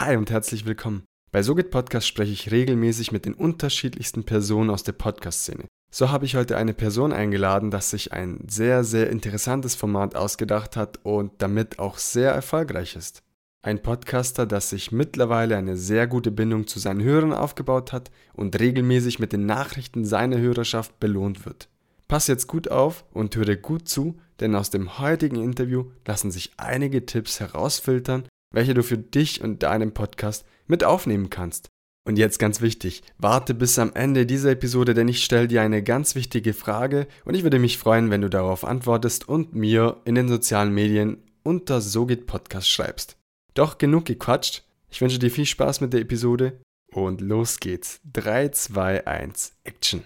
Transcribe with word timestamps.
Hi 0.00 0.14
und 0.16 0.30
herzlich 0.30 0.64
willkommen. 0.64 1.02
Bei 1.32 1.42
SoGit 1.42 1.72
Podcast 1.72 2.06
spreche 2.06 2.30
ich 2.30 2.52
regelmäßig 2.52 3.10
mit 3.10 3.24
den 3.24 3.34
unterschiedlichsten 3.34 4.22
Personen 4.22 4.70
aus 4.70 4.84
der 4.84 4.92
Podcast-Szene. 4.92 5.64
So 5.90 6.10
habe 6.12 6.24
ich 6.24 6.36
heute 6.36 6.56
eine 6.56 6.72
Person 6.72 7.12
eingeladen, 7.12 7.72
das 7.72 7.90
sich 7.90 8.12
ein 8.12 8.44
sehr, 8.46 8.84
sehr 8.84 9.10
interessantes 9.10 9.74
Format 9.74 10.14
ausgedacht 10.14 10.76
hat 10.76 11.00
und 11.02 11.32
damit 11.38 11.80
auch 11.80 11.98
sehr 11.98 12.30
erfolgreich 12.30 12.94
ist. 12.94 13.24
Ein 13.60 13.82
Podcaster, 13.82 14.46
das 14.46 14.70
sich 14.70 14.92
mittlerweile 14.92 15.56
eine 15.56 15.76
sehr 15.76 16.06
gute 16.06 16.30
Bindung 16.30 16.68
zu 16.68 16.78
seinen 16.78 17.02
Hörern 17.02 17.32
aufgebaut 17.32 17.92
hat 17.92 18.12
und 18.34 18.56
regelmäßig 18.56 19.18
mit 19.18 19.32
den 19.32 19.46
Nachrichten 19.46 20.04
seiner 20.04 20.38
Hörerschaft 20.38 21.00
belohnt 21.00 21.44
wird. 21.44 21.68
Pass 22.06 22.28
jetzt 22.28 22.46
gut 22.46 22.70
auf 22.70 23.04
und 23.12 23.34
höre 23.34 23.56
gut 23.56 23.88
zu, 23.88 24.16
denn 24.38 24.54
aus 24.54 24.70
dem 24.70 25.00
heutigen 25.00 25.42
Interview 25.42 25.86
lassen 26.06 26.30
sich 26.30 26.52
einige 26.56 27.04
Tipps 27.04 27.40
herausfiltern, 27.40 28.28
welche 28.50 28.74
du 28.74 28.82
für 28.82 28.98
dich 28.98 29.42
und 29.42 29.62
deinen 29.62 29.92
Podcast 29.92 30.44
mit 30.66 30.84
aufnehmen 30.84 31.30
kannst. 31.30 31.68
Und 32.04 32.16
jetzt 32.16 32.38
ganz 32.38 32.62
wichtig, 32.62 33.02
warte 33.18 33.52
bis 33.52 33.78
am 33.78 33.92
Ende 33.92 34.24
dieser 34.24 34.52
Episode, 34.52 34.94
denn 34.94 35.08
ich 35.08 35.22
stelle 35.22 35.46
dir 35.46 35.60
eine 35.60 35.82
ganz 35.82 36.14
wichtige 36.14 36.54
Frage 36.54 37.06
und 37.26 37.34
ich 37.34 37.42
würde 37.42 37.58
mich 37.58 37.76
freuen, 37.76 38.10
wenn 38.10 38.22
du 38.22 38.30
darauf 38.30 38.64
antwortest 38.64 39.28
und 39.28 39.54
mir 39.54 40.00
in 40.06 40.14
den 40.14 40.28
sozialen 40.28 40.72
Medien 40.72 41.18
unter 41.42 41.82
SoGit 41.82 42.26
Podcast 42.26 42.70
schreibst. 42.70 43.18
Doch 43.52 43.76
genug 43.76 44.06
gequatscht. 44.06 44.64
Ich 44.88 45.00
wünsche 45.02 45.18
dir 45.18 45.30
viel 45.30 45.44
Spaß 45.44 45.82
mit 45.82 45.92
der 45.92 46.00
Episode 46.00 46.58
und 46.90 47.20
los 47.20 47.60
geht's. 47.60 48.00
3, 48.10 48.48
2, 48.48 49.06
1, 49.06 49.52
Action. 49.64 50.02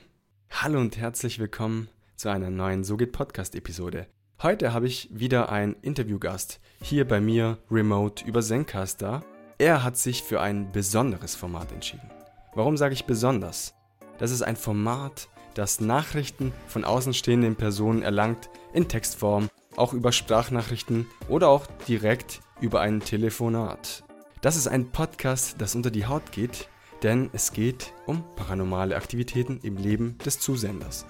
Hallo 0.51 0.81
und 0.81 0.97
herzlich 0.97 1.39
willkommen 1.39 1.89
zu 2.17 2.31
einer 2.31 2.51
neuen 2.51 2.83
SoGit 2.83 3.13
Podcast 3.13 3.55
Episode. 3.55 4.09
Heute 4.43 4.73
habe 4.73 4.89
ich 4.89 5.09
wieder 5.13 5.51
einen 5.53 5.77
Interviewgast 5.83 6.59
hier 6.83 7.07
bei 7.07 7.21
mir 7.21 7.59
remote 7.71 8.25
über 8.25 8.43
Zencaster. 8.43 9.23
Er 9.59 9.85
hat 9.85 9.97
sich 9.97 10.25
für 10.25 10.41
ein 10.41 10.73
besonderes 10.73 11.37
Format 11.37 11.71
entschieden. 11.71 12.11
Warum 12.53 12.77
sage 12.77 12.93
ich 12.93 13.05
besonders? 13.05 13.73
Das 14.19 14.33
ist 14.33 14.43
ein 14.43 14.57
Format, 14.57 15.29
das 15.55 15.81
Nachrichten 15.81 16.53
von 16.67 16.83
außenstehenden 16.83 17.55
Personen 17.55 18.03
erlangt, 18.03 18.51
in 18.73 18.89
Textform, 18.89 19.49
auch 19.77 19.93
über 19.93 20.11
Sprachnachrichten 20.11 21.07
oder 21.29 21.49
auch 21.49 21.69
direkt 21.87 22.41
über 22.61 22.81
ein 22.81 22.99
Telefonat. 22.99 24.03
Das 24.41 24.57
ist 24.57 24.67
ein 24.67 24.91
Podcast, 24.91 25.55
das 25.59 25.77
unter 25.77 25.93
die 25.93 26.07
Haut 26.07 26.33
geht, 26.33 26.69
denn 27.05 27.31
es 27.33 27.53
geht 27.53 27.93
um 28.07 28.25
paranormale 28.35 28.97
Aktivitäten 28.97 29.61
im 29.63 29.77
Leben 29.77 30.19
des 30.19 30.41
Zusenders. 30.41 31.07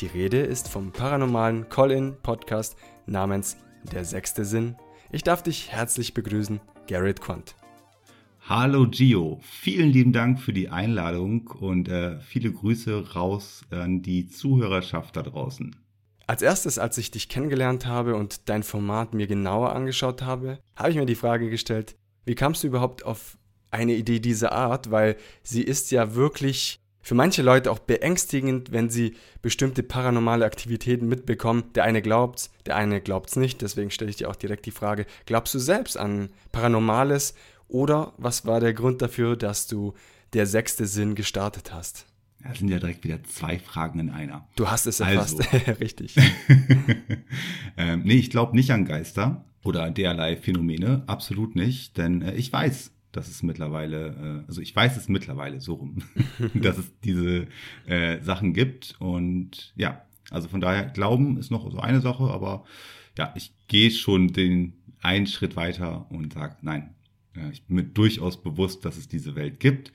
Die 0.00 0.08
Rede 0.08 0.40
ist 0.40 0.68
vom 0.68 0.92
paranormalen 0.92 1.70
Call-In-Podcast 1.70 2.76
namens 3.06 3.56
Der 3.90 4.04
sechste 4.04 4.44
Sinn. 4.44 4.76
Ich 5.10 5.22
darf 5.22 5.42
dich 5.42 5.72
herzlich 5.72 6.12
begrüßen, 6.12 6.60
Garrett 6.86 7.22
Quant. 7.22 7.54
Hallo 8.42 8.86
Gio, 8.90 9.40
vielen 9.40 9.88
lieben 9.88 10.12
Dank 10.12 10.38
für 10.38 10.52
die 10.52 10.68
Einladung 10.68 11.46
und 11.46 11.88
äh, 11.88 12.20
viele 12.20 12.52
Grüße 12.52 13.14
raus 13.14 13.62
an 13.70 14.02
die 14.02 14.28
Zuhörerschaft 14.28 15.16
da 15.16 15.22
draußen. 15.22 15.74
Als 16.26 16.42
erstes, 16.42 16.78
als 16.78 16.98
ich 16.98 17.10
dich 17.10 17.30
kennengelernt 17.30 17.86
habe 17.86 18.16
und 18.16 18.50
dein 18.50 18.64
Format 18.64 19.14
mir 19.14 19.26
genauer 19.26 19.74
angeschaut 19.74 20.20
habe, 20.20 20.58
habe 20.76 20.90
ich 20.90 20.96
mir 20.96 21.06
die 21.06 21.14
Frage 21.14 21.48
gestellt, 21.48 21.96
wie 22.26 22.34
kamst 22.34 22.62
du 22.62 22.66
überhaupt 22.66 23.02
auf 23.06 23.38
eine 23.70 23.94
Idee 23.94 24.20
dieser 24.20 24.52
Art, 24.52 24.90
weil 24.90 25.16
sie 25.42 25.62
ist 25.62 25.90
ja 25.90 26.14
wirklich 26.14 26.80
für 27.06 27.14
manche 27.14 27.42
Leute 27.42 27.70
auch 27.70 27.78
beängstigend, 27.78 28.72
wenn 28.72 28.90
sie 28.90 29.14
bestimmte 29.40 29.84
paranormale 29.84 30.44
Aktivitäten 30.44 31.06
mitbekommen. 31.06 31.62
Der 31.76 31.84
eine 31.84 32.02
glaubt's, 32.02 32.50
der 32.66 32.74
eine 32.74 33.00
glaubt's 33.00 33.36
nicht. 33.36 33.62
Deswegen 33.62 33.92
stelle 33.92 34.10
ich 34.10 34.16
dir 34.16 34.28
auch 34.28 34.34
direkt 34.34 34.66
die 34.66 34.72
Frage: 34.72 35.06
Glaubst 35.24 35.54
du 35.54 35.60
selbst 35.60 35.96
an 35.96 36.30
Paranormales 36.50 37.36
oder 37.68 38.12
was 38.16 38.44
war 38.44 38.58
der 38.58 38.74
Grund 38.74 39.02
dafür, 39.02 39.36
dass 39.36 39.68
du 39.68 39.94
der 40.32 40.46
sechste 40.46 40.86
Sinn 40.86 41.14
gestartet 41.14 41.72
hast? 41.72 42.06
Das 42.42 42.58
sind 42.58 42.70
ja 42.70 42.80
direkt 42.80 43.04
wieder 43.04 43.22
zwei 43.22 43.60
Fragen 43.60 44.00
in 44.00 44.10
einer. 44.10 44.48
Du 44.56 44.68
hast 44.68 44.88
es 44.88 44.98
erfasst, 44.98 45.40
also. 45.52 45.72
richtig. 45.80 46.16
ähm, 47.76 48.02
nee, 48.04 48.14
ich 48.14 48.30
glaube 48.30 48.56
nicht 48.56 48.72
an 48.72 48.84
Geister 48.84 49.44
oder 49.62 49.92
derlei 49.92 50.36
Phänomene, 50.36 51.04
absolut 51.06 51.54
nicht, 51.54 51.98
denn 51.98 52.22
äh, 52.22 52.34
ich 52.34 52.52
weiß, 52.52 52.90
dass 53.16 53.28
es 53.28 53.42
mittlerweile, 53.42 54.42
äh, 54.44 54.48
also 54.48 54.60
ich 54.60 54.74
weiß 54.74 54.96
es 54.96 55.08
mittlerweile 55.08 55.60
so 55.60 55.74
rum, 55.74 55.98
dass 56.54 56.78
es 56.78 56.98
diese 57.00 57.46
äh, 57.86 58.20
Sachen 58.22 58.52
gibt. 58.52 58.96
Und 58.98 59.72
ja, 59.76 60.02
also 60.30 60.48
von 60.48 60.60
daher, 60.60 60.84
Glauben 60.86 61.38
ist 61.38 61.50
noch 61.50 61.70
so 61.70 61.78
eine 61.78 62.00
Sache, 62.00 62.24
aber 62.24 62.64
ja, 63.16 63.32
ich 63.36 63.52
gehe 63.68 63.90
schon 63.90 64.28
den 64.28 64.74
einen 65.00 65.26
Schritt 65.26 65.56
weiter 65.56 66.06
und 66.10 66.34
sage, 66.34 66.56
nein, 66.62 66.94
äh, 67.34 67.50
ich 67.50 67.64
bin 67.64 67.76
mir 67.76 67.84
durchaus 67.84 68.42
bewusst, 68.42 68.84
dass 68.84 68.96
es 68.96 69.08
diese 69.08 69.34
Welt 69.34 69.60
gibt. 69.60 69.92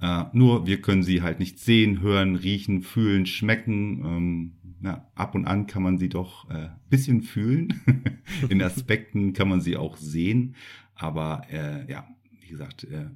Äh, 0.00 0.24
nur 0.32 0.66
wir 0.66 0.80
können 0.80 1.02
sie 1.02 1.22
halt 1.22 1.38
nicht 1.38 1.58
sehen, 1.58 2.00
hören, 2.00 2.36
riechen, 2.36 2.82
fühlen, 2.82 3.26
schmecken. 3.26 4.04
Ähm, 4.04 4.52
ja, 4.82 5.08
ab 5.14 5.34
und 5.36 5.46
an 5.46 5.68
kann 5.68 5.82
man 5.82 5.98
sie 5.98 6.08
doch 6.08 6.50
äh, 6.50 6.68
bisschen 6.90 7.22
fühlen. 7.22 7.80
In 8.48 8.62
Aspekten 8.62 9.32
kann 9.32 9.48
man 9.48 9.60
sie 9.60 9.76
auch 9.76 9.96
sehen. 9.96 10.56
Aber 10.94 11.46
äh, 11.50 11.90
ja, 11.90 12.06
gesagt, 12.52 12.84
äh, 12.84 13.06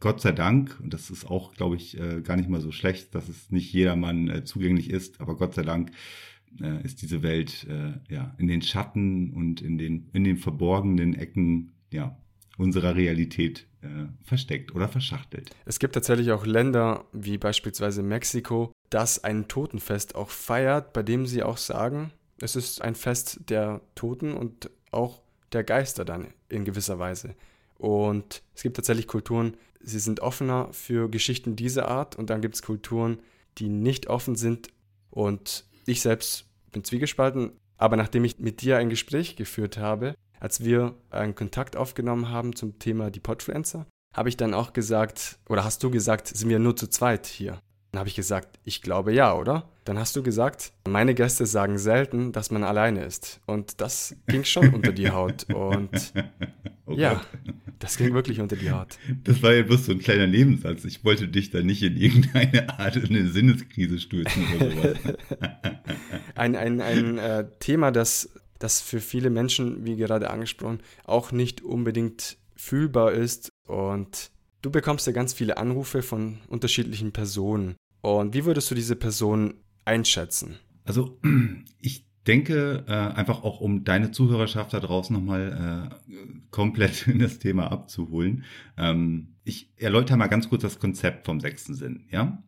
Gott 0.00 0.20
sei 0.20 0.32
Dank, 0.32 0.78
und 0.80 0.92
das 0.94 1.10
ist 1.10 1.26
auch, 1.26 1.54
glaube 1.54 1.76
ich, 1.76 1.98
äh, 1.98 2.22
gar 2.22 2.36
nicht 2.36 2.48
mal 2.48 2.60
so 2.60 2.72
schlecht, 2.72 3.14
dass 3.14 3.28
es 3.28 3.50
nicht 3.50 3.72
jedermann 3.72 4.28
äh, 4.28 4.44
zugänglich 4.44 4.90
ist, 4.90 5.20
aber 5.20 5.36
Gott 5.36 5.54
sei 5.54 5.62
Dank 5.62 5.92
ist 6.84 7.02
diese 7.02 7.22
Welt 7.22 7.66
ja 8.08 8.34
in 8.38 8.46
den 8.46 8.62
Schatten 8.62 9.30
und 9.30 9.60
in 9.60 9.76
den, 9.76 10.08
in 10.14 10.24
den 10.24 10.38
verborgenen 10.38 11.12
Ecken 11.12 11.72
ja, 11.92 12.16
unserer 12.56 12.96
Realität 12.96 13.66
versteckt 14.22 14.74
oder 14.74 14.88
verschachtelt. 14.88 15.50
Es 15.66 15.78
gibt 15.78 15.94
tatsächlich 15.94 16.30
auch 16.32 16.46
Länder 16.46 17.04
wie 17.12 17.36
beispielsweise 17.36 18.02
Mexiko, 18.02 18.72
das 18.88 19.22
ein 19.22 19.48
Totenfest 19.48 20.14
auch 20.14 20.30
feiert, 20.30 20.94
bei 20.94 21.02
dem 21.02 21.26
sie 21.26 21.42
auch 21.42 21.58
sagen, 21.58 22.10
es 22.40 22.56
ist 22.56 22.80
ein 22.80 22.94
Fest 22.94 23.50
der 23.50 23.82
Toten 23.94 24.32
und 24.32 24.70
auch 24.92 25.20
der 25.52 25.64
Geister 25.64 26.04
dann 26.04 26.28
in 26.48 26.64
gewisser 26.64 26.98
Weise. 26.98 27.34
Und 27.78 28.42
es 28.54 28.62
gibt 28.62 28.76
tatsächlich 28.76 29.06
Kulturen, 29.06 29.56
sie 29.80 29.98
sind 29.98 30.20
offener 30.20 30.68
für 30.72 31.10
Geschichten 31.10 31.56
dieser 31.56 31.88
Art 31.88 32.16
und 32.16 32.30
dann 32.30 32.40
gibt 32.40 32.54
es 32.54 32.62
Kulturen, 32.62 33.18
die 33.58 33.68
nicht 33.68 34.08
offen 34.08 34.34
sind. 34.36 34.68
Und 35.10 35.64
ich 35.86 36.00
selbst 36.02 36.46
bin 36.72 36.84
zwiegespalten, 36.84 37.52
aber 37.78 37.96
nachdem 37.96 38.24
ich 38.24 38.38
mit 38.38 38.62
dir 38.62 38.78
ein 38.78 38.90
Gespräch 38.90 39.36
geführt 39.36 39.78
habe, 39.78 40.14
als 40.40 40.64
wir 40.64 40.94
einen 41.10 41.34
Kontakt 41.34 41.76
aufgenommen 41.76 42.30
haben 42.30 42.54
zum 42.54 42.78
Thema 42.78 43.10
die 43.10 43.20
Podfluencer, 43.20 43.86
habe 44.14 44.28
ich 44.28 44.36
dann 44.36 44.54
auch 44.54 44.72
gesagt, 44.72 45.38
oder 45.48 45.64
hast 45.64 45.82
du 45.82 45.90
gesagt, 45.90 46.28
sind 46.28 46.48
wir 46.48 46.58
nur 46.58 46.76
zu 46.76 46.88
zweit 46.88 47.26
hier? 47.26 47.60
Dann 47.96 48.00
habe 48.00 48.10
ich 48.10 48.14
gesagt, 48.14 48.58
ich 48.64 48.82
glaube 48.82 49.14
ja, 49.14 49.34
oder? 49.34 49.70
Dann 49.86 49.98
hast 49.98 50.14
du 50.16 50.22
gesagt, 50.22 50.74
meine 50.86 51.14
Gäste 51.14 51.46
sagen 51.46 51.78
selten, 51.78 52.30
dass 52.30 52.50
man 52.50 52.62
alleine 52.62 53.02
ist. 53.02 53.40
Und 53.46 53.80
das 53.80 54.14
ging 54.26 54.44
schon 54.44 54.74
unter 54.74 54.92
die 54.92 55.08
Haut. 55.08 55.44
Und 55.54 56.12
oh 56.84 56.92
ja, 56.92 57.22
das 57.78 57.96
ging 57.96 58.12
wirklich 58.12 58.38
unter 58.42 58.56
die 58.56 58.70
Haut. 58.70 58.98
Das 59.24 59.42
war 59.42 59.54
ja 59.54 59.62
bloß 59.62 59.86
so 59.86 59.92
ein 59.92 60.00
kleiner 60.00 60.26
Lebenssatz. 60.26 60.84
Ich 60.84 61.06
wollte 61.06 61.26
dich 61.26 61.48
da 61.48 61.62
nicht 61.62 61.82
in 61.82 61.96
irgendeine 61.96 62.78
Art 62.78 62.96
in 62.96 63.06
eine 63.06 63.30
Sinneskrise 63.30 63.98
stürzen 63.98 64.44
oder 64.54 64.70
sowas. 64.72 64.98
ein 66.34 66.54
ein, 66.54 66.82
ein 66.82 67.16
äh, 67.16 67.46
Thema, 67.60 67.92
das, 67.92 68.28
das 68.58 68.82
für 68.82 69.00
viele 69.00 69.30
Menschen, 69.30 69.86
wie 69.86 69.96
gerade 69.96 70.28
angesprochen, 70.28 70.80
auch 71.04 71.32
nicht 71.32 71.62
unbedingt 71.62 72.36
fühlbar 72.56 73.12
ist. 73.12 73.48
Und 73.66 74.32
du 74.60 74.70
bekommst 74.70 75.06
ja 75.06 75.14
ganz 75.14 75.32
viele 75.32 75.56
Anrufe 75.56 76.02
von 76.02 76.40
unterschiedlichen 76.48 77.12
Personen. 77.12 77.76
Und 78.06 78.34
wie 78.34 78.44
würdest 78.44 78.70
du 78.70 78.76
diese 78.76 78.94
Person 78.94 79.54
einschätzen? 79.84 80.60
Also 80.84 81.18
ich 81.80 82.06
denke, 82.24 82.84
äh, 82.86 82.92
einfach 82.92 83.42
auch 83.42 83.60
um 83.60 83.82
deine 83.82 84.12
Zuhörerschaft 84.12 84.72
da 84.72 84.78
draußen 84.78 85.14
nochmal 85.14 85.90
äh, 86.08 86.14
komplett 86.50 87.06
in 87.08 87.18
das 87.18 87.40
Thema 87.40 87.72
abzuholen. 87.72 88.44
Ähm, 88.76 89.34
ich 89.42 89.72
erläutere 89.76 90.16
mal 90.16 90.28
ganz 90.28 90.48
kurz 90.48 90.62
das 90.62 90.78
Konzept 90.78 91.26
vom 91.26 91.40
sechsten 91.40 91.74
Sinn, 91.74 92.04
ja? 92.12 92.44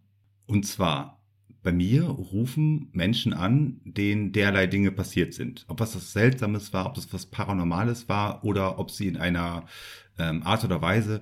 Und 0.46 0.64
zwar, 0.64 1.24
bei 1.64 1.72
mir 1.72 2.04
rufen 2.04 2.88
Menschen 2.92 3.32
an, 3.32 3.80
denen 3.84 4.30
derlei 4.30 4.68
Dinge 4.68 4.92
passiert 4.92 5.34
sind. 5.34 5.64
Ob 5.66 5.80
was 5.80 5.92
das 5.92 6.12
Seltsames 6.12 6.72
war, 6.72 6.86
ob 6.86 6.94
das 6.94 7.12
was 7.12 7.26
Paranormales 7.26 8.08
war 8.08 8.44
oder 8.44 8.78
ob 8.78 8.92
sie 8.92 9.08
in 9.08 9.16
einer 9.16 9.66
ähm, 10.18 10.44
Art 10.44 10.64
oder 10.64 10.80
Weise 10.82 11.20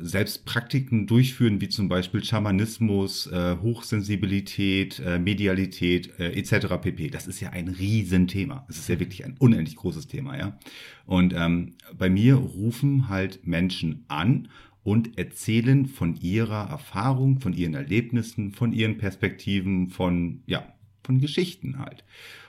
selbst 0.00 0.44
Praktiken 0.44 1.08
durchführen, 1.08 1.60
wie 1.60 1.68
zum 1.68 1.88
Beispiel 1.88 2.22
Schamanismus, 2.22 3.26
äh, 3.26 3.56
Hochsensibilität, 3.60 5.00
äh, 5.00 5.18
Medialität 5.18 6.18
äh, 6.20 6.38
etc. 6.38 6.80
pp. 6.80 7.10
Das 7.10 7.26
ist 7.26 7.40
ja 7.40 7.50
ein 7.50 7.66
Riesenthema. 7.66 8.64
Es 8.68 8.78
ist 8.78 8.88
ja 8.88 9.00
wirklich 9.00 9.24
ein 9.24 9.34
unendlich 9.38 9.74
großes 9.74 10.06
Thema, 10.06 10.38
ja. 10.38 10.56
Und 11.04 11.34
ähm, 11.36 11.74
bei 11.98 12.08
mir 12.08 12.36
rufen 12.36 13.08
halt 13.08 13.44
Menschen 13.44 14.04
an 14.06 14.48
und 14.84 15.18
erzählen 15.18 15.86
von 15.86 16.14
ihrer 16.14 16.70
Erfahrung, 16.70 17.40
von 17.40 17.52
ihren 17.52 17.74
Erlebnissen, 17.74 18.52
von 18.52 18.72
ihren 18.72 18.98
Perspektiven, 18.98 19.88
von 19.88 20.42
ja, 20.46 20.64
von 21.02 21.18
Geschichten 21.18 21.80
halt. 21.80 22.04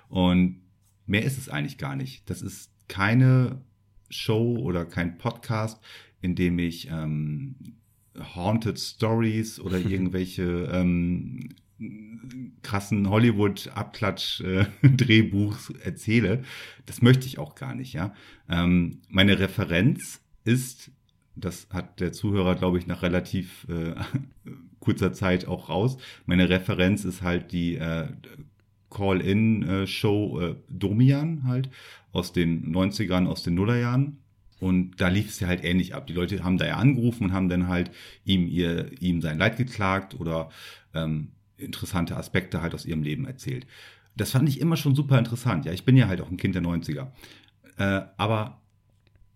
Und 0.08 0.62
mehr 1.08 1.24
ist 1.24 1.40
es 1.40 1.50
eigentlich 1.50 1.80
gar 1.80 1.96
nicht. 1.96 2.30
Das 2.30 2.44
ist 2.44 2.72
keine 2.88 3.64
Show 4.10 4.58
oder 4.58 4.86
kein 4.86 5.18
Podcast, 5.18 5.82
indem 6.22 6.60
ich 6.60 6.90
ähm, 6.90 7.56
Haunted 8.36 8.80
Stories 8.80 9.60
oder 9.60 9.78
irgendwelche 9.80 10.70
ähm, 10.74 11.50
krassen 12.64 13.08
Hollywood-Abklatsch-Drehbuchs 13.10 15.70
äh, 15.70 15.74
erzähle. 15.84 16.44
Das 16.86 17.02
möchte 17.02 17.28
ich 17.28 17.40
auch 17.40 17.56
gar 17.56 17.76
nicht, 17.76 17.94
ja. 17.94 18.14
Ähm, 18.50 19.00
meine 19.10 19.40
Referenz 19.40 20.22
ist, 20.44 20.92
das 21.36 21.68
hat 21.72 22.00
der 22.00 22.14
Zuhörer, 22.14 22.56
glaube 22.56 22.78
ich, 22.80 22.88
nach 22.88 23.04
relativ 23.04 23.68
äh, 23.70 23.94
kurzer 24.80 25.14
Zeit 25.14 25.48
auch 25.48 25.70
raus. 25.70 25.98
Meine 26.26 26.50
Referenz 26.50 27.06
ist 27.06 27.22
halt 27.22 27.52
die 27.52 27.76
äh, 27.76 28.08
Call-In-Show 28.90 30.40
äh, 30.40 30.56
Domian 30.70 31.44
halt 31.44 31.70
aus 32.12 32.34
den 32.34 32.74
90ern, 32.74 33.28
aus 33.28 33.44
den 33.44 33.54
Nullerjahren. 33.56 34.18
Und 34.60 35.00
da 35.00 35.08
lief 35.08 35.30
es 35.30 35.40
ja 35.40 35.48
halt 35.48 35.64
ähnlich 35.64 35.94
ab. 35.94 36.08
Die 36.08 36.14
Leute 36.14 36.44
haben 36.44 36.58
da 36.58 36.66
ja 36.66 36.78
angerufen 36.78 37.26
und 37.26 37.34
haben 37.34 37.50
dann 37.50 37.68
halt 37.68 37.92
ihm 38.26 38.48
ihr 38.48 38.92
ihm 39.02 39.22
sein 39.22 39.38
Leid 39.38 39.58
geklagt 39.58 40.20
oder 40.20 40.50
ähm, 40.94 41.30
interessante 41.58 42.18
Aspekte 42.18 42.62
halt 42.62 42.74
aus 42.74 42.86
ihrem 42.86 43.04
Leben 43.04 43.26
erzählt. 43.26 43.68
Das 44.16 44.32
fand 44.32 44.50
ich 44.50 44.60
immer 44.60 44.78
schon 44.78 44.96
super 44.96 45.20
interessant. 45.20 45.66
Ja, 45.66 45.74
ich 45.74 45.86
bin 45.86 45.96
ja 45.96 46.08
halt 46.08 46.22
auch 46.22 46.30
ein 46.30 46.38
Kind 46.38 46.56
der 46.56 46.64
90er. 46.64 47.08
Äh, 47.78 48.02
aber 48.18 48.60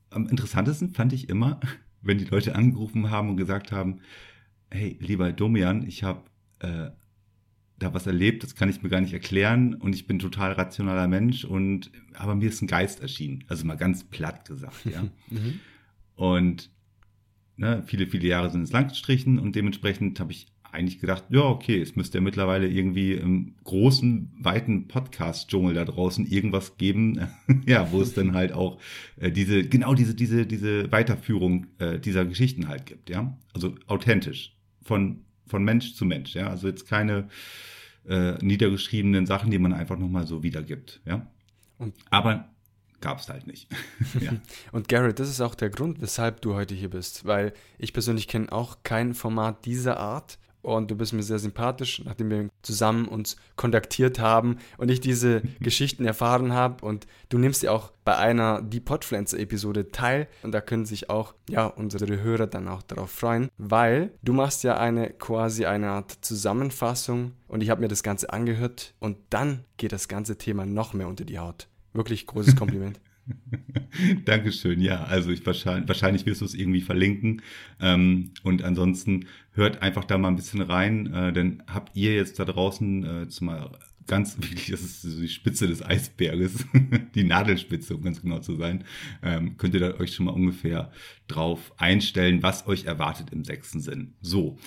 am 0.09 0.27
interessantesten 0.27 0.93
fand 0.93 1.13
ich 1.13 1.29
immer, 1.29 1.59
wenn 2.01 2.17
die 2.17 2.25
Leute 2.25 2.55
angerufen 2.55 3.11
haben 3.11 3.29
und 3.29 3.37
gesagt 3.37 3.71
haben, 3.71 4.01
hey, 4.71 4.97
lieber 4.99 5.31
Domian, 5.31 5.87
ich 5.87 6.03
habe 6.03 6.21
äh, 6.59 6.89
da 7.81 7.93
was 7.93 8.07
erlebt, 8.07 8.43
das 8.43 8.55
kann 8.55 8.69
ich 8.69 8.81
mir 8.81 8.89
gar 8.89 9.01
nicht 9.01 9.13
erklären 9.13 9.75
und 9.75 9.95
ich 9.95 10.07
bin 10.07 10.19
total 10.19 10.53
rationaler 10.53 11.07
Mensch 11.07 11.45
und 11.45 11.91
aber 12.13 12.35
mir 12.35 12.49
ist 12.49 12.61
ein 12.61 12.67
Geist 12.67 13.01
erschienen, 13.01 13.43
also 13.47 13.65
mal 13.65 13.77
ganz 13.77 14.03
platt 14.03 14.47
gesagt, 14.47 14.85
ja. 14.85 15.03
mhm. 15.29 15.59
Und 16.15 16.69
ne, 17.57 17.83
viele, 17.85 18.07
viele 18.07 18.27
Jahre 18.27 18.49
sind 18.49 18.63
es 18.63 18.71
lang 18.71 18.89
gestrichen 18.89 19.39
und 19.39 19.55
dementsprechend 19.55 20.19
habe 20.19 20.31
ich 20.31 20.47
eigentlich 20.71 20.99
gedacht, 20.99 21.25
ja, 21.29 21.41
okay, 21.41 21.81
es 21.81 21.95
müsste 21.95 22.17
ja 22.17 22.21
mittlerweile 22.21 22.67
irgendwie 22.67 23.13
im 23.13 23.55
großen, 23.63 24.31
weiten 24.39 24.87
Podcast-Dschungel 24.87 25.73
da 25.73 25.85
draußen 25.85 26.25
irgendwas 26.25 26.77
geben, 26.77 27.19
ja, 27.65 27.91
wo 27.91 28.01
es 28.01 28.13
dann 28.13 28.33
halt 28.35 28.53
auch 28.53 28.79
äh, 29.17 29.31
diese, 29.31 29.63
genau 29.63 29.93
diese, 29.93 30.15
diese, 30.15 30.45
diese 30.45 30.91
Weiterführung 30.91 31.67
äh, 31.79 31.99
dieser 31.99 32.25
Geschichten 32.25 32.67
halt 32.67 32.85
gibt, 32.85 33.09
ja. 33.09 33.37
Also 33.53 33.75
authentisch. 33.87 34.55
Von, 34.83 35.25
von 35.47 35.63
Mensch 35.63 35.95
zu 35.95 36.05
Mensch, 36.05 36.35
ja. 36.35 36.47
Also 36.49 36.67
jetzt 36.67 36.87
keine 36.87 37.29
äh, 38.07 38.33
niedergeschriebenen 38.43 39.25
Sachen, 39.25 39.51
die 39.51 39.59
man 39.59 39.73
einfach 39.73 39.97
nochmal 39.97 40.27
so 40.27 40.43
wiedergibt, 40.43 41.01
ja. 41.05 41.27
Und 41.77 41.95
Aber 42.09 42.49
gab 43.01 43.19
es 43.19 43.29
halt 43.29 43.47
nicht. 43.47 43.67
ja. 44.19 44.33
Und 44.71 44.87
Garrett, 44.87 45.19
das 45.19 45.29
ist 45.29 45.41
auch 45.41 45.55
der 45.55 45.69
Grund, 45.69 46.01
weshalb 46.01 46.41
du 46.41 46.53
heute 46.53 46.75
hier 46.75 46.89
bist, 46.89 47.25
weil 47.25 47.53
ich 47.77 47.93
persönlich 47.93 48.27
kenne 48.27 48.51
auch 48.51 48.83
kein 48.83 49.13
Format 49.13 49.65
dieser 49.65 49.97
Art 49.97 50.37
und 50.61 50.91
du 50.91 50.95
bist 50.95 51.13
mir 51.13 51.23
sehr 51.23 51.39
sympathisch, 51.39 52.01
nachdem 52.05 52.29
wir 52.29 52.49
zusammen 52.61 53.07
uns 53.07 53.37
kontaktiert 53.55 54.19
haben 54.19 54.57
und 54.77 54.89
ich 54.89 55.01
diese 55.01 55.41
Geschichten 55.59 56.05
erfahren 56.05 56.53
habe 56.53 56.85
und 56.85 57.07
du 57.29 57.37
nimmst 57.37 57.63
ja 57.63 57.71
auch 57.71 57.91
bei 58.03 58.17
einer 58.17 58.61
Die 58.61 58.79
Podpflanze 58.79 59.37
Episode 59.37 59.91
teil 59.91 60.27
und 60.43 60.51
da 60.51 60.61
können 60.61 60.85
sich 60.85 61.09
auch 61.09 61.33
ja 61.49 61.65
unsere 61.65 62.21
Hörer 62.21 62.47
dann 62.47 62.67
auch 62.67 62.81
darauf 62.81 63.11
freuen, 63.11 63.49
weil 63.57 64.11
du 64.21 64.33
machst 64.33 64.63
ja 64.63 64.77
eine 64.77 65.11
quasi 65.11 65.65
eine 65.65 65.91
Art 65.91 66.17
Zusammenfassung 66.21 67.33
und 67.47 67.61
ich 67.61 67.69
habe 67.69 67.81
mir 67.81 67.87
das 67.87 68.03
Ganze 68.03 68.31
angehört 68.31 68.93
und 68.99 69.17
dann 69.29 69.65
geht 69.77 69.91
das 69.91 70.07
ganze 70.07 70.37
Thema 70.37 70.65
noch 70.65 70.93
mehr 70.93 71.07
unter 71.07 71.25
die 71.25 71.39
Haut. 71.39 71.67
Wirklich 71.93 72.25
großes 72.25 72.55
Kompliment. 72.57 72.99
Dankeschön, 74.25 74.81
ja. 74.81 75.03
Also 75.03 75.31
ich 75.31 75.45
wahrscheinlich, 75.45 75.87
wahrscheinlich 75.87 76.25
wirst 76.25 76.41
du 76.41 76.45
es 76.45 76.53
irgendwie 76.53 76.81
verlinken. 76.81 77.41
Ähm, 77.79 78.31
und 78.43 78.63
ansonsten 78.63 79.25
hört 79.53 79.81
einfach 79.81 80.05
da 80.05 80.17
mal 80.17 80.29
ein 80.29 80.35
bisschen 80.35 80.61
rein, 80.61 81.13
äh, 81.13 81.33
denn 81.33 81.63
habt 81.67 81.95
ihr 81.95 82.15
jetzt 82.15 82.39
da 82.39 82.45
draußen 82.45 83.23
äh, 83.23 83.27
zumal 83.27 83.71
ganz 84.07 84.37
wirklich, 84.41 84.71
das 84.71 84.81
ist 84.81 85.03
die 85.03 85.27
Spitze 85.27 85.67
des 85.67 85.83
Eisberges, 85.83 86.65
die 87.15 87.23
Nadelspitze, 87.23 87.95
um 87.95 88.01
ganz 88.01 88.21
genau 88.21 88.39
zu 88.39 88.55
sein, 88.55 88.83
ähm, 89.23 89.57
könnt 89.57 89.73
ihr 89.73 89.79
da 89.79 89.93
euch 89.99 90.13
schon 90.13 90.25
mal 90.25 90.33
ungefähr 90.33 90.91
drauf 91.27 91.71
einstellen, 91.77 92.43
was 92.43 92.67
euch 92.67 92.85
erwartet 92.85 93.29
im 93.31 93.43
sechsten 93.43 93.79
Sinn. 93.81 94.13
So, 94.21 94.57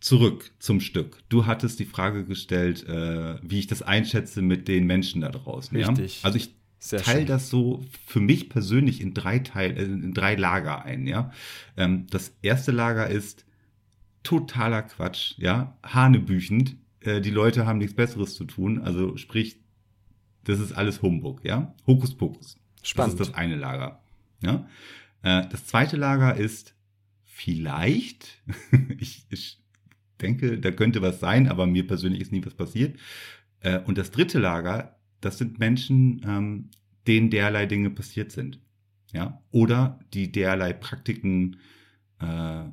zurück 0.00 0.50
zum 0.58 0.80
Stück. 0.80 1.18
Du 1.28 1.46
hattest 1.46 1.78
die 1.78 1.84
Frage 1.84 2.24
gestellt, 2.24 2.86
äh, 2.88 3.36
wie 3.42 3.58
ich 3.58 3.66
das 3.66 3.82
einschätze 3.82 4.42
mit 4.42 4.66
den 4.68 4.86
Menschen 4.86 5.20
da 5.20 5.28
draußen. 5.28 5.76
Richtig. 5.76 6.22
Ja? 6.22 6.26
Also 6.26 6.38
ich 6.38 6.54
sehr 6.80 7.02
teile 7.02 7.26
das 7.26 7.50
so 7.50 7.84
für 8.06 8.20
mich 8.20 8.48
persönlich 8.48 9.02
in 9.02 9.12
drei 9.12 9.38
Teil, 9.38 9.76
äh, 9.76 9.84
in 9.84 10.14
drei 10.14 10.34
Lager 10.34 10.82
ein, 10.82 11.06
ja. 11.06 11.30
Ähm, 11.76 12.06
das 12.10 12.34
erste 12.40 12.72
Lager 12.72 13.06
ist 13.08 13.44
totaler 14.22 14.82
Quatsch, 14.82 15.34
ja, 15.36 15.78
hanebüchend. 15.82 16.76
Äh, 17.00 17.20
die 17.20 17.30
Leute 17.30 17.66
haben 17.66 17.78
nichts 17.78 17.94
Besseres 17.94 18.34
zu 18.34 18.44
tun, 18.44 18.80
also 18.80 19.18
sprich, 19.18 19.60
das 20.44 20.58
ist 20.58 20.72
alles 20.72 21.02
Humbug, 21.02 21.44
ja. 21.44 21.74
Hokuspokus. 21.86 22.56
Spannend. 22.82 23.20
Das 23.20 23.28
ist 23.28 23.34
das 23.34 23.38
eine 23.38 23.56
Lager, 23.56 24.02
ja. 24.42 24.66
Äh, 25.22 25.46
das 25.50 25.66
zweite 25.66 25.98
Lager 25.98 26.34
ist 26.34 26.74
vielleicht, 27.24 28.42
ich, 28.98 29.26
ich 29.28 29.60
denke, 30.22 30.58
da 30.58 30.70
könnte 30.70 31.02
was 31.02 31.20
sein, 31.20 31.46
aber 31.46 31.66
mir 31.66 31.86
persönlich 31.86 32.22
ist 32.22 32.32
nie 32.32 32.44
was 32.44 32.54
passiert. 32.54 32.98
Und 33.84 33.98
das 33.98 34.10
dritte 34.10 34.38
Lager 34.38 34.99
das 35.20 35.38
sind 35.38 35.58
Menschen, 35.58 36.22
ähm, 36.26 36.70
denen 37.06 37.30
derlei 37.30 37.66
Dinge 37.66 37.90
passiert 37.90 38.32
sind. 38.32 38.60
Ja, 39.12 39.42
oder 39.50 39.98
die 40.14 40.30
derlei 40.30 40.72
Praktiken, 40.72 41.56
äh, 42.20 42.64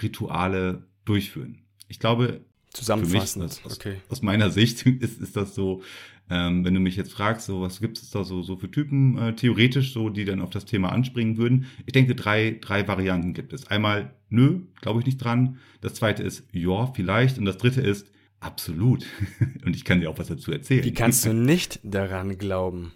Rituale 0.00 0.86
durchführen. 1.04 1.62
Ich 1.88 1.98
glaube, 1.98 2.44
zusammenfassend, 2.72 3.44
mich, 3.44 3.64
aus, 3.64 3.76
okay. 3.76 3.96
aus, 4.08 4.22
meiner 4.22 4.50
Sicht 4.50 4.86
ist, 4.86 5.20
ist 5.20 5.36
das 5.36 5.54
so, 5.54 5.82
ähm, 6.30 6.64
wenn 6.64 6.74
du 6.74 6.80
mich 6.80 6.96
jetzt 6.96 7.12
fragst, 7.12 7.46
so 7.46 7.60
was 7.60 7.80
gibt 7.80 7.98
es 7.98 8.10
da 8.10 8.24
so, 8.24 8.42
so 8.42 8.56
für 8.56 8.70
Typen 8.70 9.18
äh, 9.18 9.34
theoretisch 9.34 9.92
so, 9.92 10.08
die 10.08 10.24
dann 10.24 10.40
auf 10.40 10.50
das 10.50 10.64
Thema 10.64 10.90
anspringen 10.90 11.36
würden. 11.36 11.66
Ich 11.86 11.92
denke, 11.92 12.14
drei, 12.14 12.58
drei 12.60 12.86
Varianten 12.88 13.34
gibt 13.34 13.52
es. 13.52 13.66
Einmal, 13.66 14.14
nö, 14.28 14.60
glaube 14.80 15.00
ich 15.00 15.06
nicht 15.06 15.18
dran. 15.18 15.58
Das 15.80 15.94
zweite 15.94 16.22
ist, 16.22 16.46
ja, 16.52 16.86
vielleicht. 16.86 17.38
Und 17.38 17.44
das 17.44 17.58
dritte 17.58 17.80
ist, 17.80 18.10
Absolut. 18.42 19.06
Und 19.64 19.76
ich 19.76 19.84
kann 19.84 20.00
dir 20.00 20.10
auch 20.10 20.18
was 20.18 20.26
dazu 20.26 20.52
erzählen. 20.52 20.84
Wie 20.84 20.92
kannst 20.92 21.24
du 21.24 21.32
nicht 21.32 21.78
daran 21.84 22.36
glauben? 22.38 22.92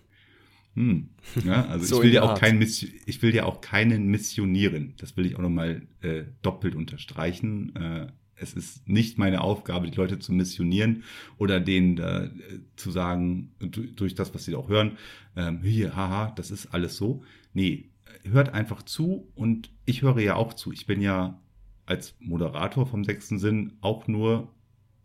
Hm. 0.74 1.08
Ja, 1.44 1.66
also 1.66 1.86
so 1.96 1.96
ich 1.98 2.08
will 2.08 2.14
ja 2.14 2.22
auch 2.22 2.38
kein 2.38 2.60
ich 2.60 3.22
will 3.22 3.34
ja 3.34 3.44
auch 3.44 3.60
keinen 3.60 4.08
missionieren. 4.08 4.94
Das 4.98 5.16
will 5.16 5.24
ich 5.24 5.36
auch 5.36 5.42
nochmal 5.42 5.82
äh, 6.02 6.24
doppelt 6.42 6.74
unterstreichen. 6.74 7.74
Äh, 7.76 8.06
es 8.34 8.52
ist 8.52 8.86
nicht 8.88 9.18
meine 9.18 9.40
Aufgabe, 9.40 9.88
die 9.88 9.96
Leute 9.96 10.18
zu 10.18 10.32
missionieren 10.32 11.04
oder 11.38 11.60
denen 11.60 11.96
äh, 11.98 12.28
zu 12.74 12.90
sagen, 12.90 13.52
durch 13.60 14.14
das, 14.14 14.34
was 14.34 14.44
sie 14.44 14.54
auch 14.54 14.68
hören, 14.68 14.98
ähm, 15.36 15.62
hier, 15.62 15.96
haha, 15.96 16.32
das 16.32 16.50
ist 16.50 16.74
alles 16.74 16.96
so. 16.96 17.22
Nee, 17.54 17.88
hört 18.24 18.52
einfach 18.52 18.82
zu 18.82 19.30
und 19.36 19.70
ich 19.86 20.02
höre 20.02 20.20
ja 20.20 20.34
auch 20.34 20.52
zu. 20.52 20.72
Ich 20.72 20.84
bin 20.86 21.00
ja 21.00 21.40
als 21.86 22.16
Moderator 22.18 22.84
vom 22.84 23.04
sechsten 23.04 23.38
Sinn 23.38 23.74
auch 23.80 24.06
nur 24.08 24.52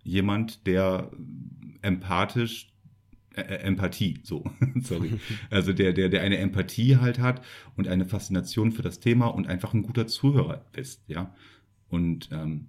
jemand, 0.03 0.65
der 0.67 1.11
empathisch 1.81 2.71
äh, 3.35 3.41
äh, 3.41 3.55
Empathie, 3.63 4.19
so, 4.23 4.43
sorry. 4.81 5.19
Also 5.49 5.73
der, 5.73 5.93
der, 5.93 6.09
der 6.09 6.21
eine 6.21 6.37
Empathie 6.37 6.97
halt 6.97 7.19
hat 7.19 7.41
und 7.75 7.87
eine 7.87 8.05
Faszination 8.05 8.71
für 8.71 8.81
das 8.81 8.99
Thema 8.99 9.27
und 9.27 9.47
einfach 9.47 9.73
ein 9.73 9.83
guter 9.83 10.07
Zuhörer 10.07 10.65
ist, 10.75 11.03
ja. 11.07 11.33
Und 11.89 12.29
ähm, 12.31 12.67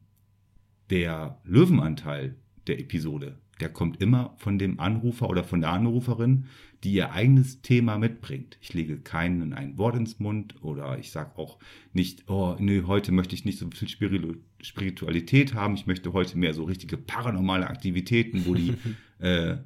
der 0.91 1.41
Löwenanteil 1.45 2.37
der 2.67 2.79
Episode, 2.81 3.39
der 3.63 3.69
kommt 3.69 4.03
immer 4.03 4.35
von 4.39 4.59
dem 4.59 4.81
Anrufer 4.81 5.31
oder 5.31 5.45
von 5.45 5.61
der 5.61 5.71
Anruferin, 5.71 6.47
die 6.83 6.95
ihr 6.95 7.13
eigenes 7.13 7.63
Thema 7.63 7.97
mitbringt. 7.97 8.59
Ich 8.61 8.75
lege 8.75 8.99
keinen 8.99 9.53
ein 9.53 9.79
Wort 9.79 9.95
ins 9.95 10.19
Mund 10.19 10.57
oder 10.65 10.99
ich 10.99 11.13
sage 11.13 11.39
auch 11.39 11.61
nicht, 11.93 12.29
oh, 12.29 12.57
nee, 12.59 12.83
heute 12.85 13.13
möchte 13.13 13.37
ich 13.37 13.45
nicht 13.45 13.61
so 13.61 13.71
viel 13.71 13.89
Spiritualität 13.89 15.55
haben, 15.55 15.75
ich 15.75 15.87
möchte 15.87 16.13
heute 16.13 16.37
mehr 16.39 16.55
so 16.55 16.65
richtige 16.65 16.97
paranormale 16.97 17.69
Aktivitäten, 17.69 18.47
wo 18.47 18.55
die 18.55 18.75
äh, 19.21 19.59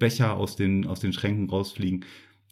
Becher 0.00 0.36
aus 0.36 0.56
den, 0.56 0.84
aus 0.84 0.98
den 0.98 1.12
Schränken 1.12 1.48
rausfliegen. 1.48 2.04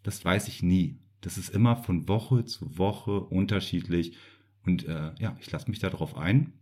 Das 0.04 0.24
weiß 0.24 0.46
ich 0.46 0.62
nie. 0.62 1.00
Das 1.20 1.36
ist 1.36 1.48
immer 1.48 1.74
von 1.74 2.06
Woche 2.06 2.44
zu 2.44 2.78
Woche 2.78 3.18
unterschiedlich. 3.18 4.16
Und 4.64 4.86
äh, 4.86 5.10
ja, 5.18 5.36
ich 5.40 5.50
lasse 5.50 5.68
mich 5.68 5.80
darauf 5.80 6.16
ein 6.16 6.52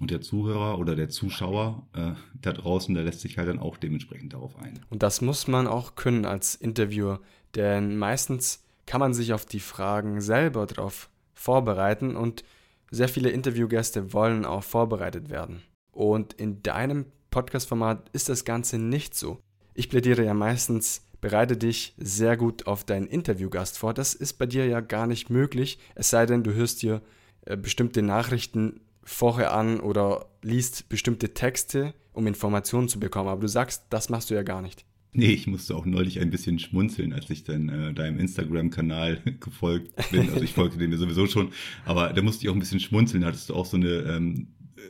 und 0.00 0.10
der 0.10 0.20
Zuhörer 0.20 0.78
oder 0.78 0.96
der 0.96 1.08
Zuschauer 1.08 1.86
äh, 1.94 2.12
da 2.40 2.52
draußen, 2.52 2.94
der 2.94 3.04
lässt 3.04 3.20
sich 3.20 3.38
halt 3.38 3.48
dann 3.48 3.58
auch 3.58 3.76
dementsprechend 3.76 4.32
darauf 4.32 4.56
ein. 4.58 4.80
Und 4.90 5.02
das 5.02 5.20
muss 5.20 5.46
man 5.46 5.66
auch 5.66 5.94
können 5.94 6.24
als 6.24 6.54
Interviewer, 6.54 7.20
denn 7.54 7.96
meistens 7.96 8.64
kann 8.86 9.00
man 9.00 9.14
sich 9.14 9.32
auf 9.32 9.46
die 9.46 9.60
Fragen 9.60 10.20
selber 10.20 10.66
darauf 10.66 11.08
vorbereiten 11.34 12.16
und 12.16 12.44
sehr 12.90 13.08
viele 13.08 13.30
Interviewgäste 13.30 14.12
wollen 14.12 14.44
auch 14.44 14.62
vorbereitet 14.62 15.28
werden. 15.28 15.62
Und 15.92 16.34
in 16.34 16.62
deinem 16.62 17.06
Podcast-Format 17.30 18.08
ist 18.12 18.28
das 18.28 18.44
Ganze 18.44 18.78
nicht 18.78 19.14
so. 19.14 19.40
Ich 19.74 19.90
plädiere 19.90 20.24
ja 20.24 20.34
meistens, 20.34 21.06
bereite 21.20 21.56
dich 21.56 21.94
sehr 21.98 22.36
gut 22.36 22.66
auf 22.66 22.84
deinen 22.84 23.06
Interviewgast 23.06 23.78
vor. 23.78 23.92
Das 23.92 24.14
ist 24.14 24.34
bei 24.34 24.46
dir 24.46 24.66
ja 24.66 24.80
gar 24.80 25.06
nicht 25.06 25.30
möglich, 25.30 25.78
es 25.94 26.10
sei 26.10 26.26
denn, 26.26 26.44
du 26.44 26.54
hörst 26.54 26.82
dir 26.82 27.02
äh, 27.42 27.56
bestimmte 27.56 28.02
Nachrichten 28.02 28.80
vorher 29.06 29.54
an 29.54 29.80
oder 29.80 30.26
liest 30.42 30.88
bestimmte 30.88 31.32
Texte, 31.32 31.94
um 32.12 32.26
Informationen 32.26 32.88
zu 32.88 33.00
bekommen. 33.00 33.28
Aber 33.28 33.40
du 33.40 33.48
sagst, 33.48 33.84
das 33.88 34.10
machst 34.10 34.28
du 34.30 34.34
ja 34.34 34.42
gar 34.42 34.60
nicht. 34.60 34.84
Nee, 35.12 35.32
ich 35.32 35.46
musste 35.46 35.74
auch 35.74 35.86
neulich 35.86 36.20
ein 36.20 36.28
bisschen 36.28 36.58
schmunzeln, 36.58 37.14
als 37.14 37.30
ich 37.30 37.44
dann 37.44 37.70
äh, 37.70 37.94
deinem 37.94 38.18
Instagram-Kanal 38.18 39.22
gefolgt 39.40 39.94
bin. 40.10 40.28
Also 40.28 40.42
ich 40.42 40.52
folgte 40.52 40.76
dem 40.76 40.92
ja 40.92 40.98
sowieso 40.98 41.26
schon, 41.26 41.52
aber 41.86 42.12
da 42.12 42.20
musste 42.20 42.44
ich 42.44 42.50
auch 42.50 42.54
ein 42.54 42.58
bisschen 42.58 42.80
schmunzeln. 42.80 43.22
Da 43.22 43.28
hattest 43.28 43.48
du 43.48 43.54
auch 43.54 43.64
so 43.64 43.78
eine 43.78 43.88
ähm, 43.88 44.48
äh, 44.76 44.82